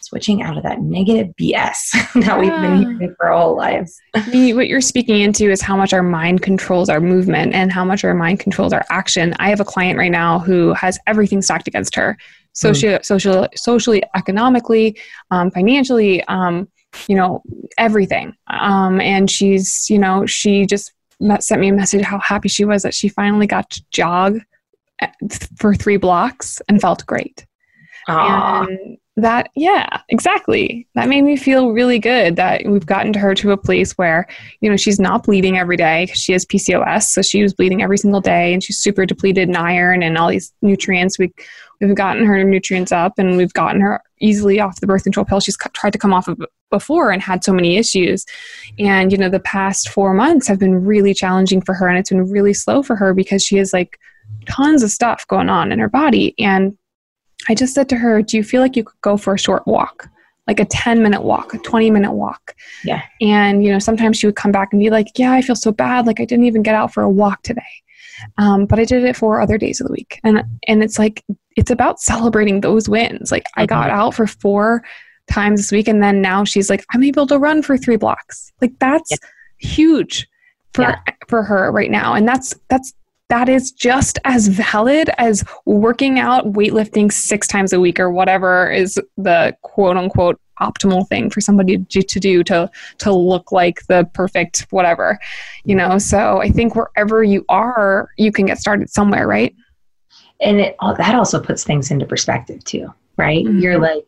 [0.00, 1.90] switching out of that negative BS
[2.24, 4.00] that we've been hearing for our whole lives.
[4.14, 8.04] what you're speaking into is how much our mind controls our movement and how much
[8.04, 9.34] our mind controls our action.
[9.38, 12.16] I have a client right now who has everything stacked against her,
[12.52, 13.04] socially, mm.
[13.04, 14.98] social, socially, economically,
[15.30, 16.68] um, financially, um,
[17.08, 17.42] you know,
[17.78, 18.34] everything.
[18.48, 22.64] Um, and she's, you know, she just met, sent me a message how happy she
[22.64, 24.40] was that she finally got to jog
[25.00, 25.08] eh,
[25.58, 27.46] for three blocks and felt great.
[28.08, 28.68] Aww.
[28.68, 30.86] And that yeah exactly.
[30.94, 34.26] That made me feel really good that we've gotten to her to a place where
[34.60, 36.04] you know she's not bleeding every day.
[36.04, 39.48] Because she has pcos so she was bleeding every single day and she's super depleted
[39.48, 41.18] in iron and all these nutrients.
[41.18, 41.32] We,
[41.80, 45.40] we've gotten her nutrients up and we've gotten her easily off the birth control pill.
[45.40, 46.38] She's tried to come off of
[46.70, 48.26] before and had so many issues.
[48.78, 52.10] And you know the past four months have been really challenging for her and it's
[52.10, 53.98] been really slow for her because she has like
[54.46, 56.34] tons of stuff going on in her body.
[56.38, 56.76] And
[57.48, 59.66] I just said to her, Do you feel like you could go for a short
[59.66, 60.08] walk?
[60.46, 62.54] Like a 10 minute walk, a 20 minute walk.
[62.84, 63.02] Yeah.
[63.20, 65.72] And, you know, sometimes she would come back and be like, Yeah, I feel so
[65.72, 66.06] bad.
[66.06, 67.62] Like I didn't even get out for a walk today.
[68.38, 70.20] Um, but I did it for other days of the week.
[70.24, 71.22] And and it's like
[71.56, 73.30] it's about celebrating those wins.
[73.32, 74.82] Like I got out for four
[75.30, 78.52] times this week and then now she's like, I'm able to run for three blocks.
[78.60, 79.10] Like that's
[79.58, 80.26] huge
[80.74, 80.96] for Yeah.
[81.28, 82.14] for her right now.
[82.14, 82.92] And that's that's
[83.28, 88.70] that is just as valid as working out, weightlifting six times a week or whatever
[88.70, 94.08] is the quote unquote optimal thing for somebody to, do to to look like the
[94.14, 95.18] perfect whatever
[95.64, 95.98] you know?
[95.98, 99.54] So i think wherever you are you can get started somewhere right?
[100.40, 103.44] And it all that also puts things into perspective too right?
[103.44, 103.60] Mhm.
[103.60, 104.06] you're like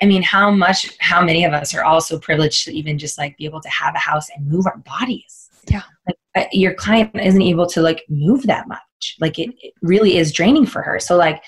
[0.00, 3.36] i mean how much how many of us are also privileged to even just like
[3.36, 5.50] be able to have a house and move our bodies?
[5.68, 5.82] Yeah.
[6.06, 6.16] like
[6.52, 10.66] your client isn't able to like move that much like it, it really is draining
[10.66, 11.42] for her so like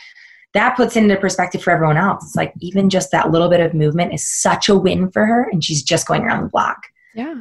[0.54, 3.74] that puts into perspective for everyone else it's like even just that little bit of
[3.74, 6.78] movement is such a win for her and she's just going around the block
[7.14, 7.34] yeah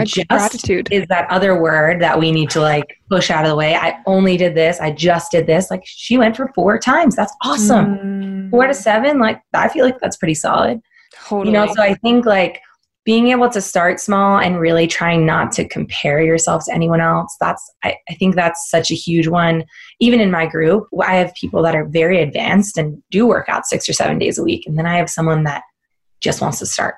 [0.00, 3.50] And just gratitude is that other word that we need to like push out of
[3.50, 3.76] the way.
[3.76, 4.80] I only did this.
[4.80, 5.70] I just did this.
[5.70, 7.14] Like she went for four times.
[7.14, 7.96] That's awesome.
[7.98, 10.80] Mm, Four to seven, like I feel like that's pretty solid.
[11.14, 12.60] totally You know, so I think like
[13.06, 17.34] being able to start small and really trying not to compare yourself to anyone else.
[17.40, 19.64] That's I, I think that's such a huge one.
[20.00, 23.64] Even in my group, I have people that are very advanced and do work out
[23.64, 24.66] six or seven days a week.
[24.66, 25.62] And then I have someone that
[26.20, 26.96] just wants to start.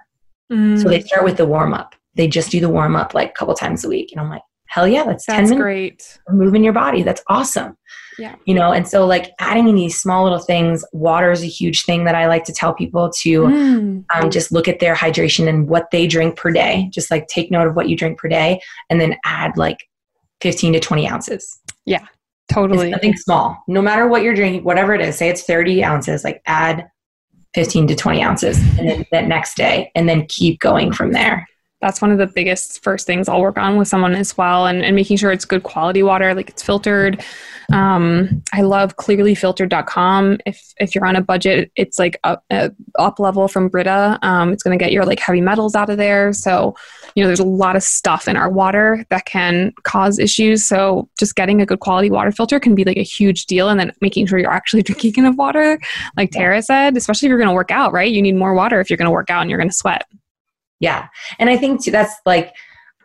[0.50, 1.94] Mm, So they start with the warm up.
[2.14, 4.10] They just do the warm up like a couple times a week.
[4.10, 7.02] And I'm like, hell yeah, that's, 10 minutes great moving your body.
[7.02, 7.76] That's awesome.
[8.18, 8.34] Yeah.
[8.46, 11.84] You know, and so like adding in these small little things, water is a huge
[11.84, 15.48] thing that I like to tell people to Mm, um, just look at their hydration
[15.48, 16.88] and what they drink per day.
[16.92, 19.88] Just like take note of what you drink per day and then add like
[20.40, 21.60] 15 to 20 ounces.
[21.84, 22.04] Yeah,
[22.52, 23.56] totally It's nothing small.
[23.68, 26.88] No matter what you're drinking, whatever it is, say it's 30 ounces, like add
[27.54, 31.46] 15 to 20 ounces and then that next day and then keep going from there.
[31.80, 34.84] That's one of the biggest first things I'll work on with someone as well, and,
[34.84, 37.24] and making sure it's good quality water, like it's filtered.
[37.72, 40.38] Um, I love clearlyfiltered.com.
[40.46, 44.18] If if you're on a budget, it's like up, uh, up level from Brita.
[44.22, 46.32] Um, it's going to get your like heavy metals out of there.
[46.32, 46.74] So,
[47.14, 50.64] you know, there's a lot of stuff in our water that can cause issues.
[50.64, 53.78] So, just getting a good quality water filter can be like a huge deal, and
[53.78, 55.78] then making sure you're actually drinking enough water,
[56.16, 58.10] like Tara said, especially if you're going to work out, right?
[58.10, 60.06] You need more water if you're going to work out and you're going to sweat.
[60.80, 61.08] Yeah.
[61.38, 62.54] And I think too, that's like,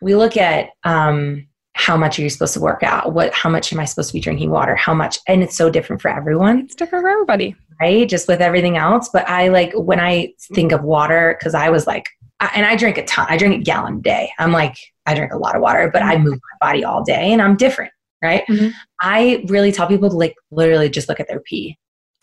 [0.02, 3.14] we look at um, how much are you supposed to work out?
[3.14, 4.76] What, how much am I supposed to be drinking water?
[4.76, 5.18] How much?
[5.28, 7.56] And it's so different for everyone, It's different for everybody.
[7.82, 8.08] right?
[8.08, 9.10] Just with everything else.
[9.12, 12.06] But I like, when I think of water, cause I was like,
[12.40, 14.32] I, and I drink a ton, I drink a gallon a day.
[14.40, 17.32] I'm like, I drink a lot of water, but I move my body all day
[17.34, 18.44] and I'm different, right?
[18.50, 18.74] Mhm.
[19.02, 21.78] I really tell people to like literally just look at their pee,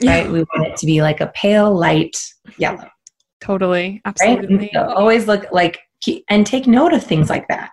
[0.04, 0.30] right?
[0.30, 2.16] We want it to be like a pale, light
[2.58, 2.88] yellow.
[3.40, 4.00] Totally.
[4.05, 4.14] right?
[4.20, 4.70] Absolutely.
[4.72, 5.81] So always look like
[6.29, 7.70] and take note of things like that.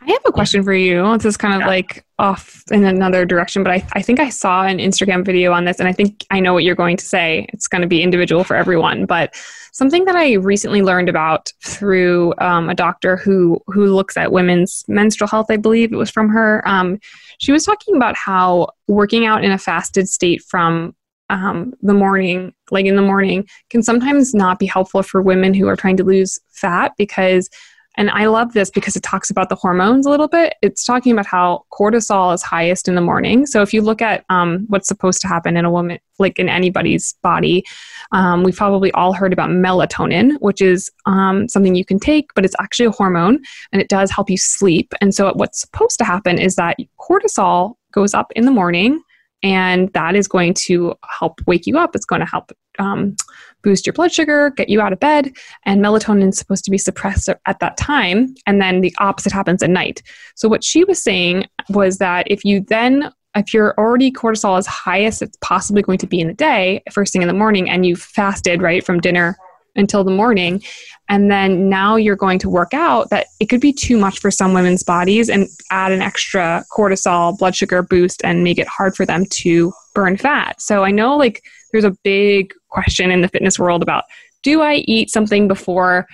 [0.00, 1.02] I have a question for you.
[1.14, 1.66] This is kind of Yeah.
[1.66, 5.64] like off in another direction, but I, I think I saw an Instagram video on
[5.64, 7.46] this, and I think I know what you're going to say.
[7.52, 9.34] It's going to be individual for everyone, but
[9.72, 14.84] something that I recently learned about through um, a doctor who who looks at women's
[14.88, 15.46] menstrual health.
[15.50, 16.66] I believe it was from her.
[16.66, 16.98] Um,
[17.38, 20.94] she was talking about how working out in a fasted state from
[21.30, 25.68] um, the morning, like in the morning, can sometimes not be helpful for women who
[25.68, 27.48] are trying to lose fat because
[27.96, 30.54] and I love this because it talks about the hormones a little bit.
[30.60, 33.46] It's talking about how cortisol is highest in the morning.
[33.46, 36.48] So if you look at um, what's supposed to happen in a woman, like in
[36.48, 37.64] anybody's body,
[38.12, 42.44] um, we've probably all heard about melatonin, which is um, something you can take, but
[42.44, 43.40] it's actually a hormone
[43.72, 44.92] and it does help you sleep.
[45.00, 49.00] And so what's supposed to happen is that cortisol goes up in the morning
[49.42, 51.94] and that is going to help wake you up.
[51.94, 53.16] It's going to help um,
[53.62, 55.32] boost your blood sugar, get you out of bed,
[55.64, 58.34] and melatonin is supposed to be suppressed at that time.
[58.46, 60.02] And then the opposite happens at night.
[60.34, 64.66] So, what she was saying was that if you then if you're already cortisol as
[64.66, 67.84] highest, it's possibly going to be in the day, first thing in the morning, and
[67.84, 69.36] you've fasted right from dinner
[69.76, 70.62] until the morning,
[71.08, 74.30] and then now you're going to work out, that it could be too much for
[74.30, 78.96] some women's bodies and add an extra cortisol blood sugar boost and make it hard
[78.96, 80.60] for them to burn fat.
[80.60, 84.04] So I know like there's a big question in the fitness world about
[84.42, 86.06] do I eat something before?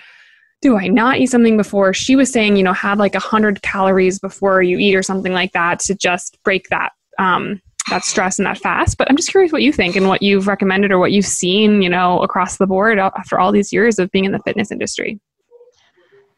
[0.62, 1.92] Do I not eat something before?
[1.92, 5.52] She was saying, you know, have like 100 calories before you eat or something like
[5.52, 8.98] that to just break that um, that stress and that fast.
[8.98, 11.82] But I'm just curious what you think and what you've recommended or what you've seen,
[11.82, 15.20] you know, across the board after all these years of being in the fitness industry.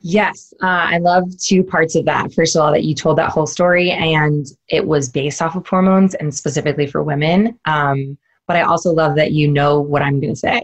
[0.06, 2.30] Yes, uh, I love two parts of that.
[2.34, 5.66] First of all, that you told that whole story, and it was based off of
[5.66, 7.58] hormones and specifically for women.
[7.64, 10.60] Um, but I also love that you know what I'm going to say.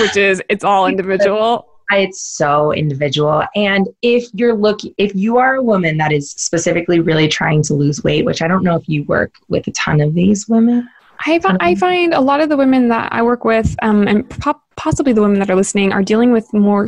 [0.00, 1.66] Which is it's all individual.
[1.90, 3.44] It's so individual.
[3.54, 7.74] And if you're looking, if you are a woman that is specifically really trying to
[7.74, 10.88] lose weight, which I don't know if you work with a ton of these women.
[11.26, 14.28] I, I um, find a lot of the women that I work with, um, and
[14.28, 16.86] po- possibly the women that are listening, are dealing with more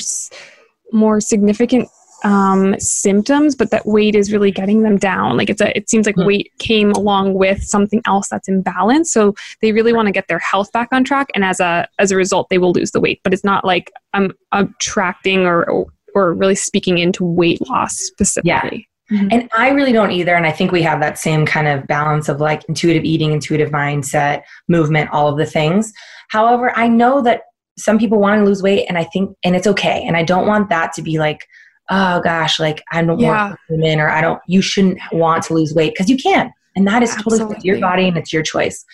[0.93, 1.89] more significant
[2.27, 5.37] um, symptoms, but that weight is really getting them down.
[5.37, 6.27] Like it's a, it seems like mm-hmm.
[6.27, 9.07] weight came along with something else that's imbalanced.
[9.07, 12.11] So they really want to get their health back on track, and as a as
[12.11, 13.21] a result, they will lose the weight.
[13.23, 15.87] But it's not like I'm attracting or or,
[16.17, 18.89] or really speaking into weight loss specifically.
[19.11, 19.17] Yeah.
[19.17, 19.29] Mm-hmm.
[19.31, 20.35] And I really don't either.
[20.35, 23.71] And I think we have that same kind of balance of like intuitive eating, intuitive
[23.71, 25.93] mindset, movement, all of the things.
[26.29, 27.43] However, I know that
[27.79, 30.03] some people want to lose weight and I think, and it's okay.
[30.05, 31.47] And I don't want that to be like,
[31.91, 33.49] oh gosh, like I don't yeah.
[33.49, 36.53] want women or I don't, you shouldn't want to lose weight because you can.
[36.75, 37.39] And that is Absolutely.
[37.39, 38.85] totally your body and it's your choice.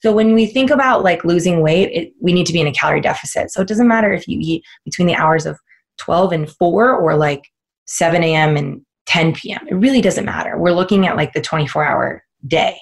[0.00, 2.72] So when we think about like losing weight, it, we need to be in a
[2.72, 3.50] calorie deficit.
[3.50, 5.58] So it doesn't matter if you eat between the hours of
[5.98, 7.42] 12 and 4 or like
[7.86, 8.56] 7 a.m.
[8.56, 9.66] and 10 p.m.
[9.68, 10.56] It really doesn't matter.
[10.56, 12.78] We're looking at like the 24 hour day.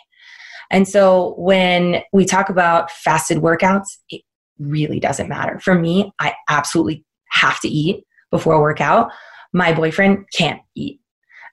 [0.71, 4.23] And so when we talk about fasted workouts, it
[4.59, 5.61] really doesn't matter.
[5.61, 9.11] For me, I absolutely have to eat before a workout
[9.57, 11.01] my boyfriend can't eat.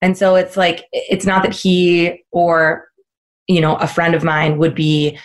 [0.02, 2.90] And so it's like, it's not that he or,
[3.48, 5.18] you know, a friend of mine would be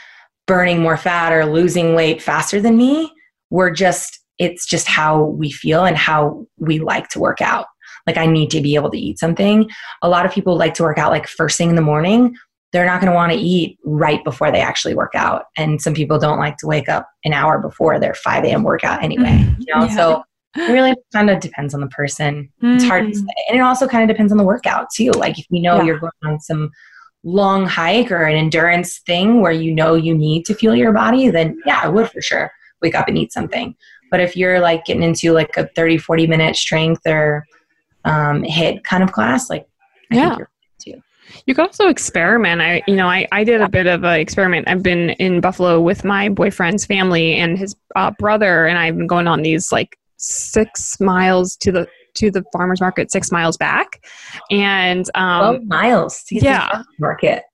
[0.46, 3.12] burning more fat or losing weight faster than me.
[3.50, 7.66] We're just, it's just how we feel and how we like to work out.
[8.06, 9.68] Like, I need to be able to eat something.
[10.02, 12.36] A lot of people like to work out like first thing in the morning.
[12.72, 15.46] They're not going to want to eat right before they actually work out.
[15.56, 18.62] And some people don't like to wake up an hour before their 5 a.m.
[18.62, 19.24] workout anyway.
[19.24, 19.60] Mm-hmm.
[19.62, 19.96] You know, yeah.
[19.96, 20.22] so
[20.56, 22.50] it really kind of depends on the person.
[22.62, 22.76] Mm-hmm.
[22.76, 23.26] It's hard to say.
[23.48, 25.10] And it also kind of depends on the workout too.
[25.12, 25.84] Like if you know yeah.
[25.84, 26.70] you're going on some
[27.24, 31.28] long hike or an endurance thing where you know you need to fuel your body,
[31.30, 33.74] then yeah, I would for sure wake up and eat something.
[34.10, 37.44] But if you're like getting into like a 30, 40 minute strength or
[38.04, 39.66] um, HIIT kind of class, like
[40.10, 40.36] I yeah.
[41.46, 42.60] You could also experiment.
[42.60, 44.68] I, you know, I, I did a bit of an experiment.
[44.68, 49.06] I've been in Buffalo with my boyfriend's family and his uh, brother, and I've been
[49.06, 54.04] going on these like six miles to the to the farmers market six miles back.
[54.50, 56.82] And um 12 miles to yeah.
[56.98, 57.44] market.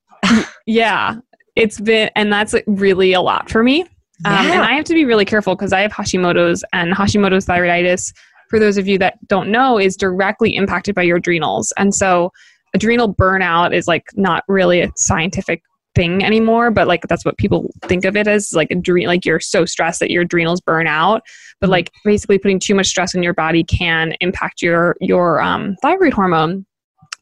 [0.66, 1.16] Yeah.
[1.56, 3.86] It's been and that's really a lot for me.
[4.24, 4.40] Yeah.
[4.40, 8.12] um, and i have to be really careful because i have hashimoto's and hashimoto's thyroiditis
[8.48, 11.72] for those of you that don't know is directly impacted by your adrenals.
[11.76, 12.30] And so
[12.74, 15.62] adrenal burnout is like not really a scientific
[15.94, 19.24] thing anymore but like that's what people think of it as like a dream like
[19.24, 21.22] you're so stressed that your adrenals burn out.
[21.60, 21.72] But mm-hmm.
[21.72, 26.12] like basically putting too much stress on your body can impact your your um, thyroid
[26.12, 26.66] hormone.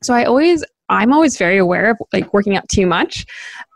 [0.02, 3.26] So i always i'm always very aware of like working out too much.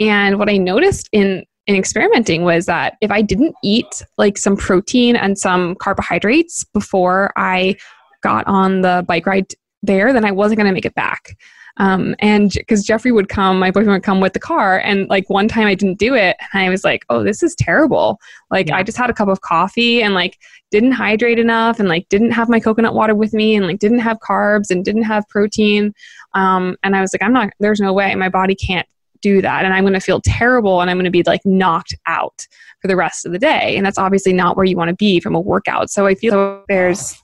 [0.00, 4.56] And what i noticed in in experimenting was that if i didn't eat like some
[4.56, 7.74] protein and some carbohydrates before i
[8.22, 11.36] got on the bike ride there then i wasn't going to make it back
[11.78, 14.78] um, and because Jeffrey would come, my boyfriend would come with the car.
[14.78, 16.36] And like one time I didn't do it.
[16.52, 18.18] And I was like, oh, this is terrible.
[18.50, 18.76] Like yeah.
[18.76, 20.38] I just had a cup of coffee and like
[20.70, 23.98] didn't hydrate enough and like didn't have my coconut water with me and like didn't
[23.98, 25.92] have carbs and didn't have protein.
[26.34, 28.88] Um, and I was like, I'm not, there's no way my body can't
[29.20, 29.64] do that.
[29.64, 32.46] And I'm going to feel terrible and I'm going to be like knocked out
[32.80, 33.76] for the rest of the day.
[33.76, 35.90] And that's obviously not where you want to be from a workout.
[35.90, 37.16] So I feel there's,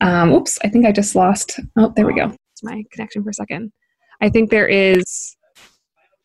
[0.00, 1.58] um, oops, I think I just lost.
[1.76, 3.72] Oh, there we go my connection for a second.
[4.20, 5.36] I think there is,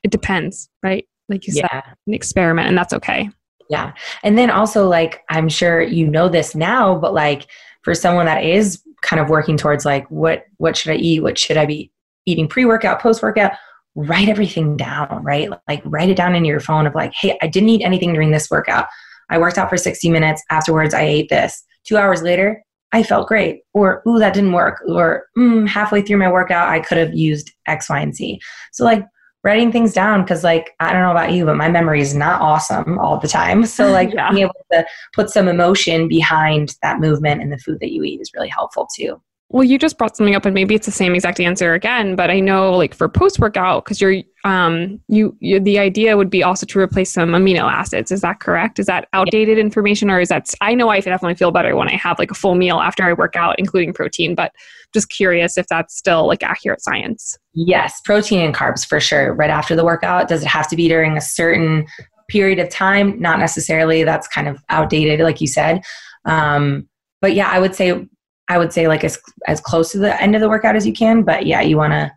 [0.03, 1.05] it depends, right?
[1.29, 1.67] Like you yeah.
[1.71, 3.29] said, an experiment, and that's okay.
[3.69, 3.93] Yeah.
[4.23, 7.47] And then also, like, I'm sure you know this now, but like
[7.81, 11.21] for someone that is kind of working towards like, what, what should I eat?
[11.21, 11.91] What should I be
[12.25, 13.53] eating pre workout, post workout?
[13.95, 15.49] Write everything down, right?
[15.67, 18.31] Like, write it down in your phone of like, hey, I didn't eat anything during
[18.31, 18.87] this workout.
[19.29, 20.43] I worked out for 60 minutes.
[20.49, 21.63] Afterwards, I ate this.
[21.85, 22.63] Two hours later,
[22.93, 26.79] I felt great, or ooh, that didn't work, or mm, halfway through my workout, I
[26.79, 28.39] could have used X, Y, and Z.
[28.71, 29.03] So, like,
[29.43, 32.39] writing things down, because, like, I don't know about you, but my memory is not
[32.41, 33.65] awesome all the time.
[33.73, 34.29] So, like, yeah.
[34.29, 38.21] being able to put some emotion behind that movement and the food that you eat
[38.21, 39.19] is really helpful too.
[39.53, 42.15] Well, you just brought something up, and maybe it's the same exact answer again.
[42.15, 46.31] But I know, like for post workout, because you're um you, you, the idea would
[46.31, 48.11] be also to replace some amino acids.
[48.11, 48.79] Is that correct?
[48.79, 49.63] Is that outdated yeah.
[49.63, 50.51] information, or is that?
[50.59, 53.13] I know I definitely feel better when I have like a full meal after I
[53.13, 54.33] work out, including protein.
[54.33, 54.53] But
[54.91, 57.37] just curious if that's still like accurate science.
[57.53, 59.35] Yes, protein and carbs for sure.
[59.35, 61.85] Right after the workout, does it have to be during a certain
[62.27, 63.21] period of time?
[63.21, 64.03] Not necessarily.
[64.03, 65.83] That's kind of outdated, like you said.
[66.25, 66.89] Um,
[67.21, 68.07] but yeah, I would say
[68.49, 70.93] I would say like as as close to the end of the workout as you
[70.93, 71.23] can.
[71.23, 72.11] But yeah, you want to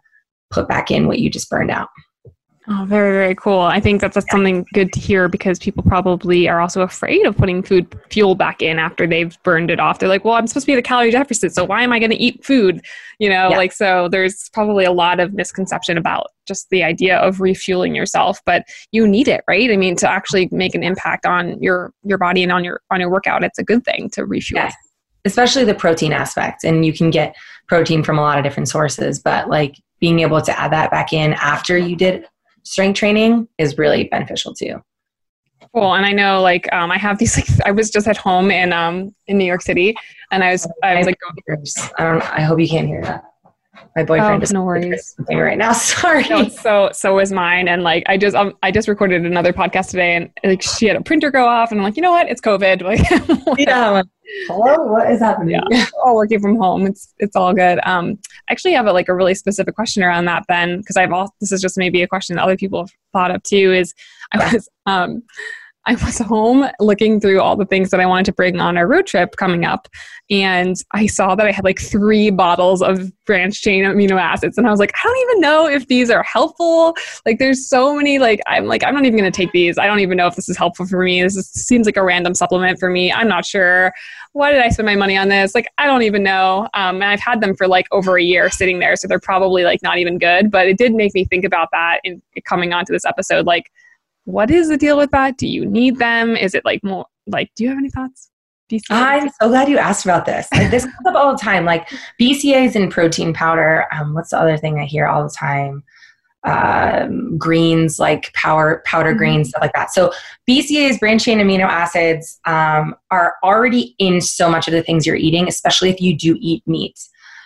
[0.51, 1.89] put back in what you just burned out.
[2.69, 3.61] Oh, very, very cool.
[3.61, 7.37] I think that that's something good to hear because people probably are also afraid of
[7.37, 10.01] putting food fuel back in after they've burned it off.
[10.01, 12.01] They're like, well, I'm supposed to be at a calorie deficit, so why am I
[12.01, 12.85] going to eat food?
[13.21, 13.57] You know, yeah.
[13.57, 18.41] like, so there's probably a lot of misconception about just the idea of refueling yourself,
[18.45, 19.71] but you need it, right?
[19.71, 22.99] I mean, to actually make an impact on your, your body and on your, on
[22.99, 24.63] your workout, it's a good thing to refuel.
[24.65, 24.75] Yes.
[25.27, 26.65] Especially the protein aspect.
[26.65, 27.37] And you can get
[27.69, 31.13] protein from a lot of different sources, but like being able to add that back
[31.13, 32.27] in after you did
[32.63, 34.83] strength training is really beneficial too.
[35.75, 35.95] Cool.
[35.95, 38.73] And I know like um, I have these like I was just at home in
[38.73, 39.95] um in New York City
[40.31, 41.19] and I was I was like
[41.99, 43.25] I don't I hope you can't hear that.
[43.95, 45.15] My boyfriend oh, no worries.
[45.17, 45.73] something right now.
[45.75, 46.29] Sorry.
[46.29, 49.91] No, so so was mine and like I just um, I just recorded another podcast
[49.91, 52.29] today and like she had a printer go off and I'm like, you know what?
[52.29, 52.83] It's COVID.
[52.87, 54.03] Like yeah,
[54.47, 58.19] hello what is happening yeah all working from home it's it's all good um
[58.49, 61.35] I actually have a, like a really specific question around that ben because i've all
[61.41, 63.95] this is just maybe a question that other people have thought of too is
[64.33, 65.23] i was um
[65.87, 68.89] I was home looking through all the things that I wanted to bring on our
[68.89, 69.87] road trip coming up.
[70.29, 74.59] And I saw that I had like three bottles of branched chain amino acids.
[74.59, 76.97] And I was like, I don't even know if these are helpful.
[77.25, 79.79] Like, there's so many, like, I'm like, I'm not even going to take these.
[79.79, 81.23] I don't even know if this is helpful for me.
[81.23, 83.13] This is, seems like a random supplement for me.
[83.13, 83.93] I'm not sure.
[84.33, 85.55] Why did I spend my money on this?
[85.55, 86.69] Like, I don't even know.
[86.75, 88.97] Um, and I've had them for like over a year sitting there.
[88.97, 90.51] So they're probably like not even good.
[90.51, 93.47] But it did make me think about that in coming onto this episode.
[93.47, 93.71] Like,
[94.27, 95.39] what is the deal with that?
[95.39, 96.37] Do you need them?
[96.37, 98.31] Is it like more like, do you have any thoughts?
[98.91, 100.49] I'm so glad you asked about this.
[100.53, 101.65] Like, this comes up all the time.
[101.65, 101.89] Like
[102.21, 103.87] BCAAs in protein powder.
[103.93, 105.85] Um, what's the other thing I hear all the time?
[106.43, 109.19] Um, greens, like power powder mm-hmm.
[109.19, 109.93] greens, stuff like that.
[109.93, 110.13] So
[110.49, 115.17] BCAAs, branched chain amino acids, um, are already in so much of the things you're
[115.17, 116.99] eating, especially if you do eat meat.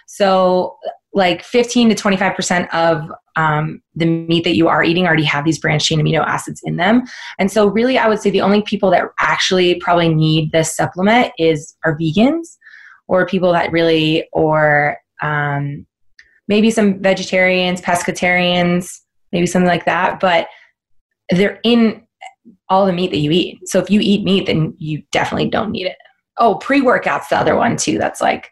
[0.06, 0.78] So
[1.12, 5.58] like 15 to 25% of um, the meat that you are eating already have these
[5.58, 7.02] branched chain amino acids in them.
[7.38, 11.32] And so really I would say the only people that actually probably need this supplement
[11.38, 12.56] is are vegans
[13.08, 15.86] or people that really or um,
[16.48, 18.92] maybe some vegetarians, pescatarians,
[19.32, 20.20] maybe something like that.
[20.20, 20.48] But
[21.30, 22.06] they're in
[22.68, 23.58] all the meat that you eat.
[23.68, 25.96] So if you eat meat, then you definitely don't need it.
[26.38, 27.98] Oh, pre workout's the other one too.
[27.98, 28.50] That's like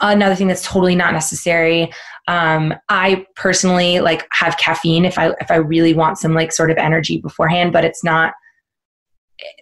[0.00, 1.92] another thing that's totally not necessary.
[2.26, 6.70] Um, i personally like have caffeine if i if i really want some like sort
[6.70, 8.32] of energy beforehand but it's not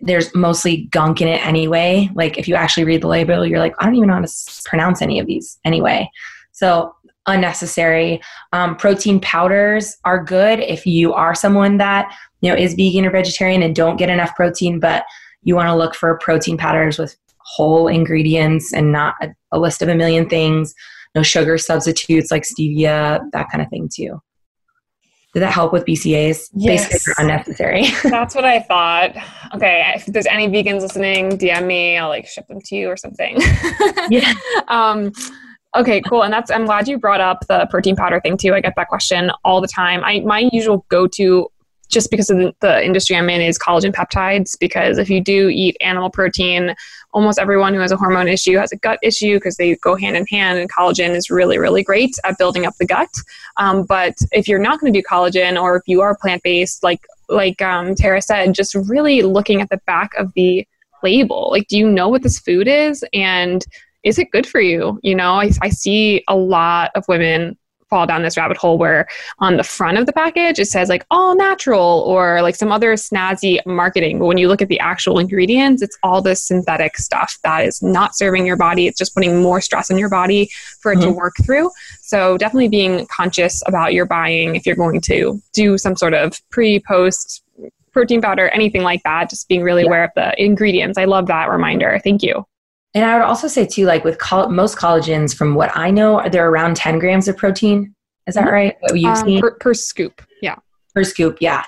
[0.01, 2.09] there's mostly gunk in it anyway.
[2.15, 4.63] Like if you actually read the label you're like i don't even know how to
[4.65, 6.09] pronounce any of these anyway.
[6.53, 6.95] So
[7.27, 8.21] unnecessary.
[8.53, 13.11] Um, protein powders are good if you are someone that you know is vegan or
[13.11, 15.05] vegetarian and don't get enough protein but
[15.45, 19.83] you want to look for protein powders with whole ingredients and not a, a list
[19.83, 20.75] of a million things,
[21.15, 24.21] no sugar substitutes like stevia, that kind of thing too.
[25.35, 26.51] Did that help with BCAs?
[26.55, 26.89] Yes.
[26.89, 27.87] Basically, unnecessary.
[28.03, 29.17] That's what I thought.
[29.55, 31.97] Okay, if there's any vegans listening, DM me.
[31.97, 33.39] I'll like ship them to you or something.
[34.11, 34.35] yeah.
[34.69, 35.11] Um,
[35.75, 36.23] okay, cool.
[36.23, 38.53] And that's I'm glad you brought up the protein powder thing too.
[38.53, 40.05] I get that question all the time.
[40.05, 41.49] I my usual go to
[41.89, 44.57] just because of the industry I'm in is collagen peptides.
[44.61, 46.75] Because if you do eat animal protein,
[47.13, 50.17] almost everyone who has a hormone issue has a gut issue because they go hand
[50.17, 53.11] in hand, and collagen is really, really great at building up the gut.
[53.57, 56.83] Um, but if you're not going to do collagen, or if you are plant based,
[56.83, 60.67] like like um, Tara said, just really looking at the back of the
[61.03, 61.49] label.
[61.51, 63.65] Like, do you know what this food is, and
[64.03, 64.99] is it good for you?
[65.03, 67.57] You know, I, I see a lot of women
[67.93, 69.07] fall down this rabbit hole where
[69.41, 72.95] on the front of the package it says like all natural or like some other
[72.95, 74.19] snazzy marketing.
[74.19, 77.83] But when you look at the actual ingredients, it's all this synthetic stuff that is
[77.83, 78.87] not serving your body.
[78.87, 80.49] It's just putting more stress on your body
[80.81, 81.11] for it mm-hmm.
[81.11, 81.71] to work through.
[82.01, 86.41] So definitely being conscious about your buying if you're going to do some sort of
[86.49, 87.45] pre, post,
[87.93, 89.89] protein powder, anything like that, just being really yeah.
[89.89, 90.97] aware of the ingredients.
[90.97, 92.01] I love that reminder.
[92.03, 92.47] Thank you.
[92.95, 96.23] And I would also say too, like with coll- most collagens, from what I know,
[96.31, 97.95] they're around 10 grams of protein.
[98.27, 98.53] Is that mm-hmm.
[98.53, 98.77] right?
[98.81, 100.57] What you've um, seen per, per, scoop, yeah.
[100.95, 101.65] Per scoop, yeah.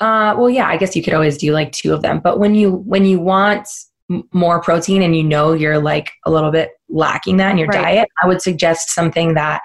[0.00, 0.66] Uh, well, yeah.
[0.66, 3.20] I guess you could always do like two of them, but when you when you
[3.20, 3.68] want
[4.10, 7.68] m- more protein and you know you're like a little bit lacking that in your
[7.68, 7.82] right.
[7.82, 9.62] diet, I would suggest something that,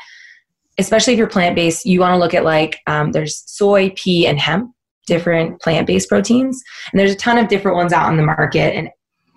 [0.78, 4.28] especially if you're plant based, you want to look at like um, there's soy, pea,
[4.28, 4.72] and hemp
[5.07, 8.76] different plant based proteins, and there's a ton of different ones out on the market,
[8.76, 8.89] and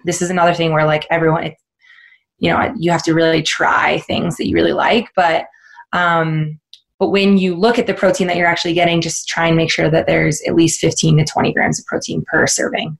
[0.05, 1.55] this is another thing where like everyone it,
[2.38, 5.46] you know you have to really try things that you really like but
[5.92, 6.59] um
[6.98, 9.70] but when you look at the protein that you're actually getting just try and make
[9.70, 12.98] sure that there's at least 15 to 20 grams of protein per serving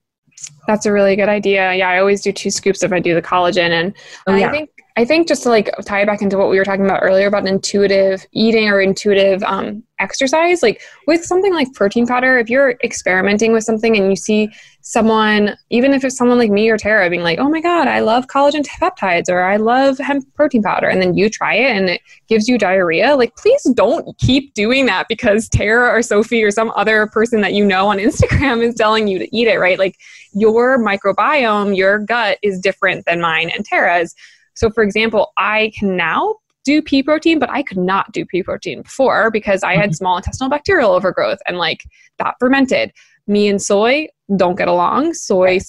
[0.67, 3.21] that's a really good idea yeah i always do two scoops if i do the
[3.21, 3.95] collagen and,
[4.27, 4.47] oh, yeah.
[4.47, 6.85] i think I think just to like tie it back into what we were talking
[6.85, 12.37] about earlier about intuitive eating or intuitive um, exercise, like with something like protein powder,
[12.37, 14.49] if you're experimenting with something and you see
[14.81, 18.01] someone, even if it's someone like me or Tara being like, oh my God, I
[18.01, 21.89] love collagen peptides or I love hemp protein powder, and then you try it and
[21.89, 26.51] it gives you diarrhea, like please don't keep doing that because Tara or Sophie or
[26.51, 29.79] some other person that you know on Instagram is telling you to eat it, right?
[29.79, 29.97] Like
[30.33, 34.13] your microbiome, your gut is different than mine and Tara's.
[34.55, 38.43] So, for example, I can now do pea protein, but I could not do pea
[38.43, 39.95] protein before because I had mm-hmm.
[39.95, 41.83] small intestinal bacterial overgrowth and like
[42.19, 42.91] that fermented.
[43.27, 45.13] Me and soy don't get along.
[45.13, 45.59] Soy,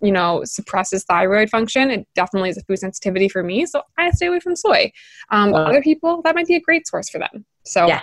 [0.00, 1.90] you know, suppresses thyroid function.
[1.90, 4.92] It definitely is a food sensitivity for me, so I stay away from soy.
[5.30, 5.64] Um, wow.
[5.64, 7.44] Other people, that might be a great source for them.
[7.64, 8.02] So yeah,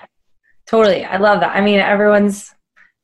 [0.67, 1.05] totally.
[1.05, 1.55] I love that.
[1.55, 2.53] I mean, everyone's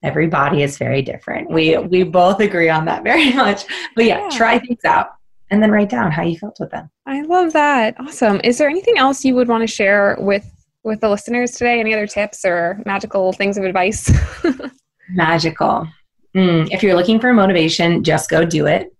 [0.03, 1.49] every body is very different.
[1.49, 3.65] We we both agree on that very much.
[3.95, 4.37] But yeah, yeah.
[4.37, 5.15] try things out
[5.53, 6.89] and then write down how you felt with them.
[7.05, 7.95] I love that.
[7.99, 8.41] Awesome.
[8.43, 10.49] Is there anything else you would want to share with
[10.83, 11.79] with the listeners today?
[11.79, 14.11] Any other tips or magical things of advice?
[15.09, 15.87] magical.
[16.35, 18.95] Mm, if you're looking for motivation, just go do it.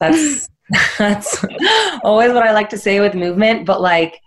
[0.00, 0.48] That's
[0.98, 1.44] that's
[2.02, 4.18] always what I like to say with movement, but like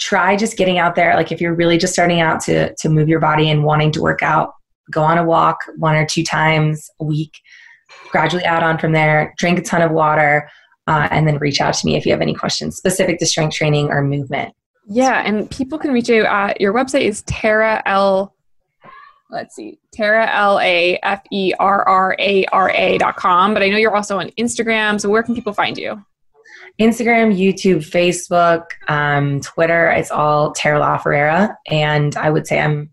[0.00, 1.14] try just getting out there.
[1.14, 4.02] Like if you're really just starting out to to move your body and wanting to
[4.02, 4.50] work out,
[4.90, 7.38] go on a walk one or two times a week.
[8.10, 9.32] Gradually add on from there.
[9.38, 10.50] Drink a ton of water
[10.86, 13.54] uh, and then reach out to me if you have any questions specific to strength
[13.54, 14.54] training or movement.
[14.86, 18.34] Yeah, and people can reach you at your website is Tara L.
[19.30, 23.54] Let's see, Tara L A F E R R A R A dot com.
[23.54, 25.00] But I know you're also on Instagram.
[25.00, 26.04] So where can people find you?
[26.80, 29.90] Instagram, YouTube, Facebook, um, Twitter.
[29.90, 32.90] It's all Tara La Ferrara, and I would say I'm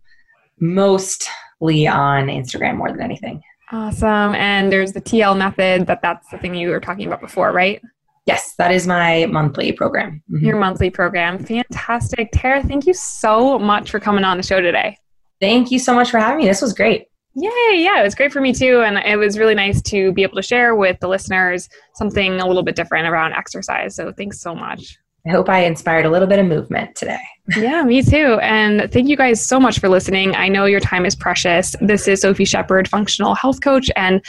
[0.60, 3.42] mostly on Instagram more than anything.
[3.72, 4.36] Awesome.
[4.36, 7.82] And there's the TL method that that's the thing you were talking about before, right?
[8.26, 10.22] Yes, that is my monthly program.
[10.32, 10.46] Mm-hmm.
[10.46, 11.44] Your monthly program.
[11.44, 12.30] Fantastic.
[12.34, 14.98] Tara, thank you so much for coming on the show today.
[15.40, 16.46] Thank you so much for having me.
[16.46, 17.06] This was great.
[17.34, 18.82] Yay, yeah, it was great for me too.
[18.82, 22.46] And it was really nice to be able to share with the listeners something a
[22.46, 23.96] little bit different around exercise.
[23.96, 24.98] So thanks so much.
[25.26, 27.20] I hope I inspired a little bit of movement today.
[27.58, 28.40] yeah, me too.
[28.42, 30.36] And thank you guys so much for listening.
[30.36, 31.76] I know your time is precious.
[31.82, 34.24] This is Sophie Shepard, functional health coach and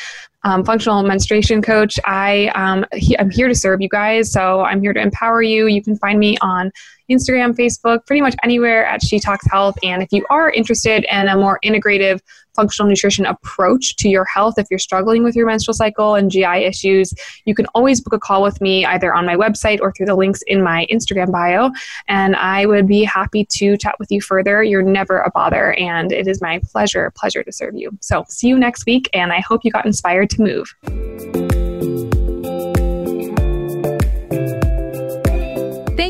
[0.45, 1.99] um, functional menstruation coach.
[2.05, 5.67] I um, he, I'm here to serve you guys, so I'm here to empower you.
[5.67, 6.73] You can find me on
[7.11, 9.77] Instagram, Facebook, pretty much anywhere at She Talks Health.
[9.83, 12.21] And if you are interested in a more integrative
[12.55, 16.65] functional nutrition approach to your health, if you're struggling with your menstrual cycle and GI
[16.65, 20.07] issues, you can always book a call with me either on my website or through
[20.07, 21.71] the links in my Instagram bio.
[22.09, 24.63] And I would be happy to chat with you further.
[24.63, 27.91] You're never a bother, and it is my pleasure, pleasure to serve you.
[28.01, 31.42] So see you next week, and I hope you got inspired to move.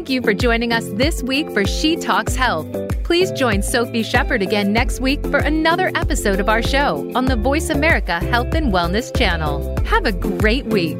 [0.02, 2.66] Thank you for joining us this week for She Talks Health.
[3.04, 7.36] Please join Sophie Shepard again next week for another episode of our show on the
[7.36, 9.80] Voice America Health and Wellness channel.
[9.84, 10.98] Have a great week.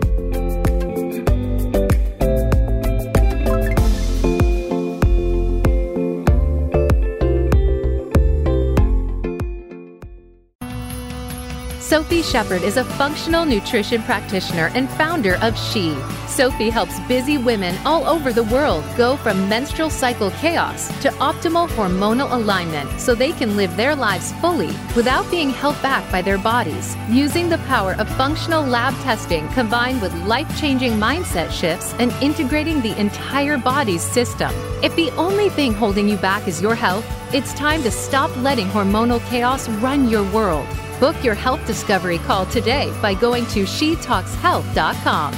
[11.92, 15.94] Sophie Shepard is a functional nutrition practitioner and founder of She.
[16.26, 21.68] Sophie helps busy women all over the world go from menstrual cycle chaos to optimal
[21.68, 26.38] hormonal alignment so they can live their lives fully without being held back by their
[26.38, 26.96] bodies.
[27.10, 32.80] Using the power of functional lab testing combined with life changing mindset shifts and integrating
[32.80, 34.50] the entire body's system.
[34.82, 38.68] If the only thing holding you back is your health, it's time to stop letting
[38.68, 40.66] hormonal chaos run your world.
[41.02, 45.34] Book your health discovery call today by going to shetalkshealth.com.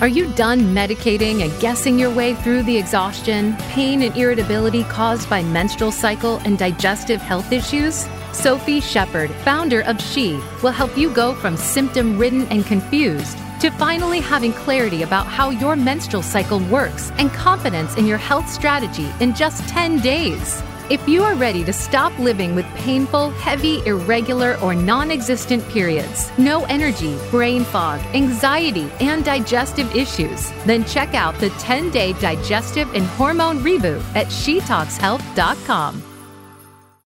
[0.00, 5.30] Are you done medicating and guessing your way through the exhaustion, pain, and irritability caused
[5.30, 8.08] by menstrual cycle and digestive health issues?
[8.32, 13.70] Sophie Shepard, founder of She, will help you go from symptom ridden and confused to
[13.70, 19.08] finally having clarity about how your menstrual cycle works and confidence in your health strategy
[19.20, 20.64] in just 10 days.
[20.90, 26.30] If you are ready to stop living with painful, heavy, irregular, or non existent periods,
[26.38, 32.92] no energy, brain fog, anxiety, and digestive issues, then check out the 10 day digestive
[32.94, 36.11] and hormone reboot at SheTalksHealth.com.